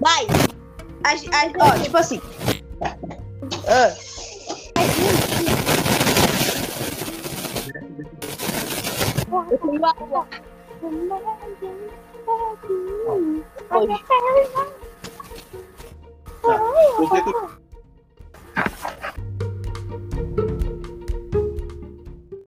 Vai. 0.00 0.26
A, 1.04 1.10
a, 1.10 1.66
ó, 1.66 1.78
tipo 1.82 1.96
assim. 1.96 2.20
Ah. 3.66 3.94
Eu 9.50 9.58
tenho 9.58 9.72
uma- 9.72 9.94
Oi. 12.28 13.42
Tá, 13.68 13.78
você 16.98 17.22
tem... 17.22 17.34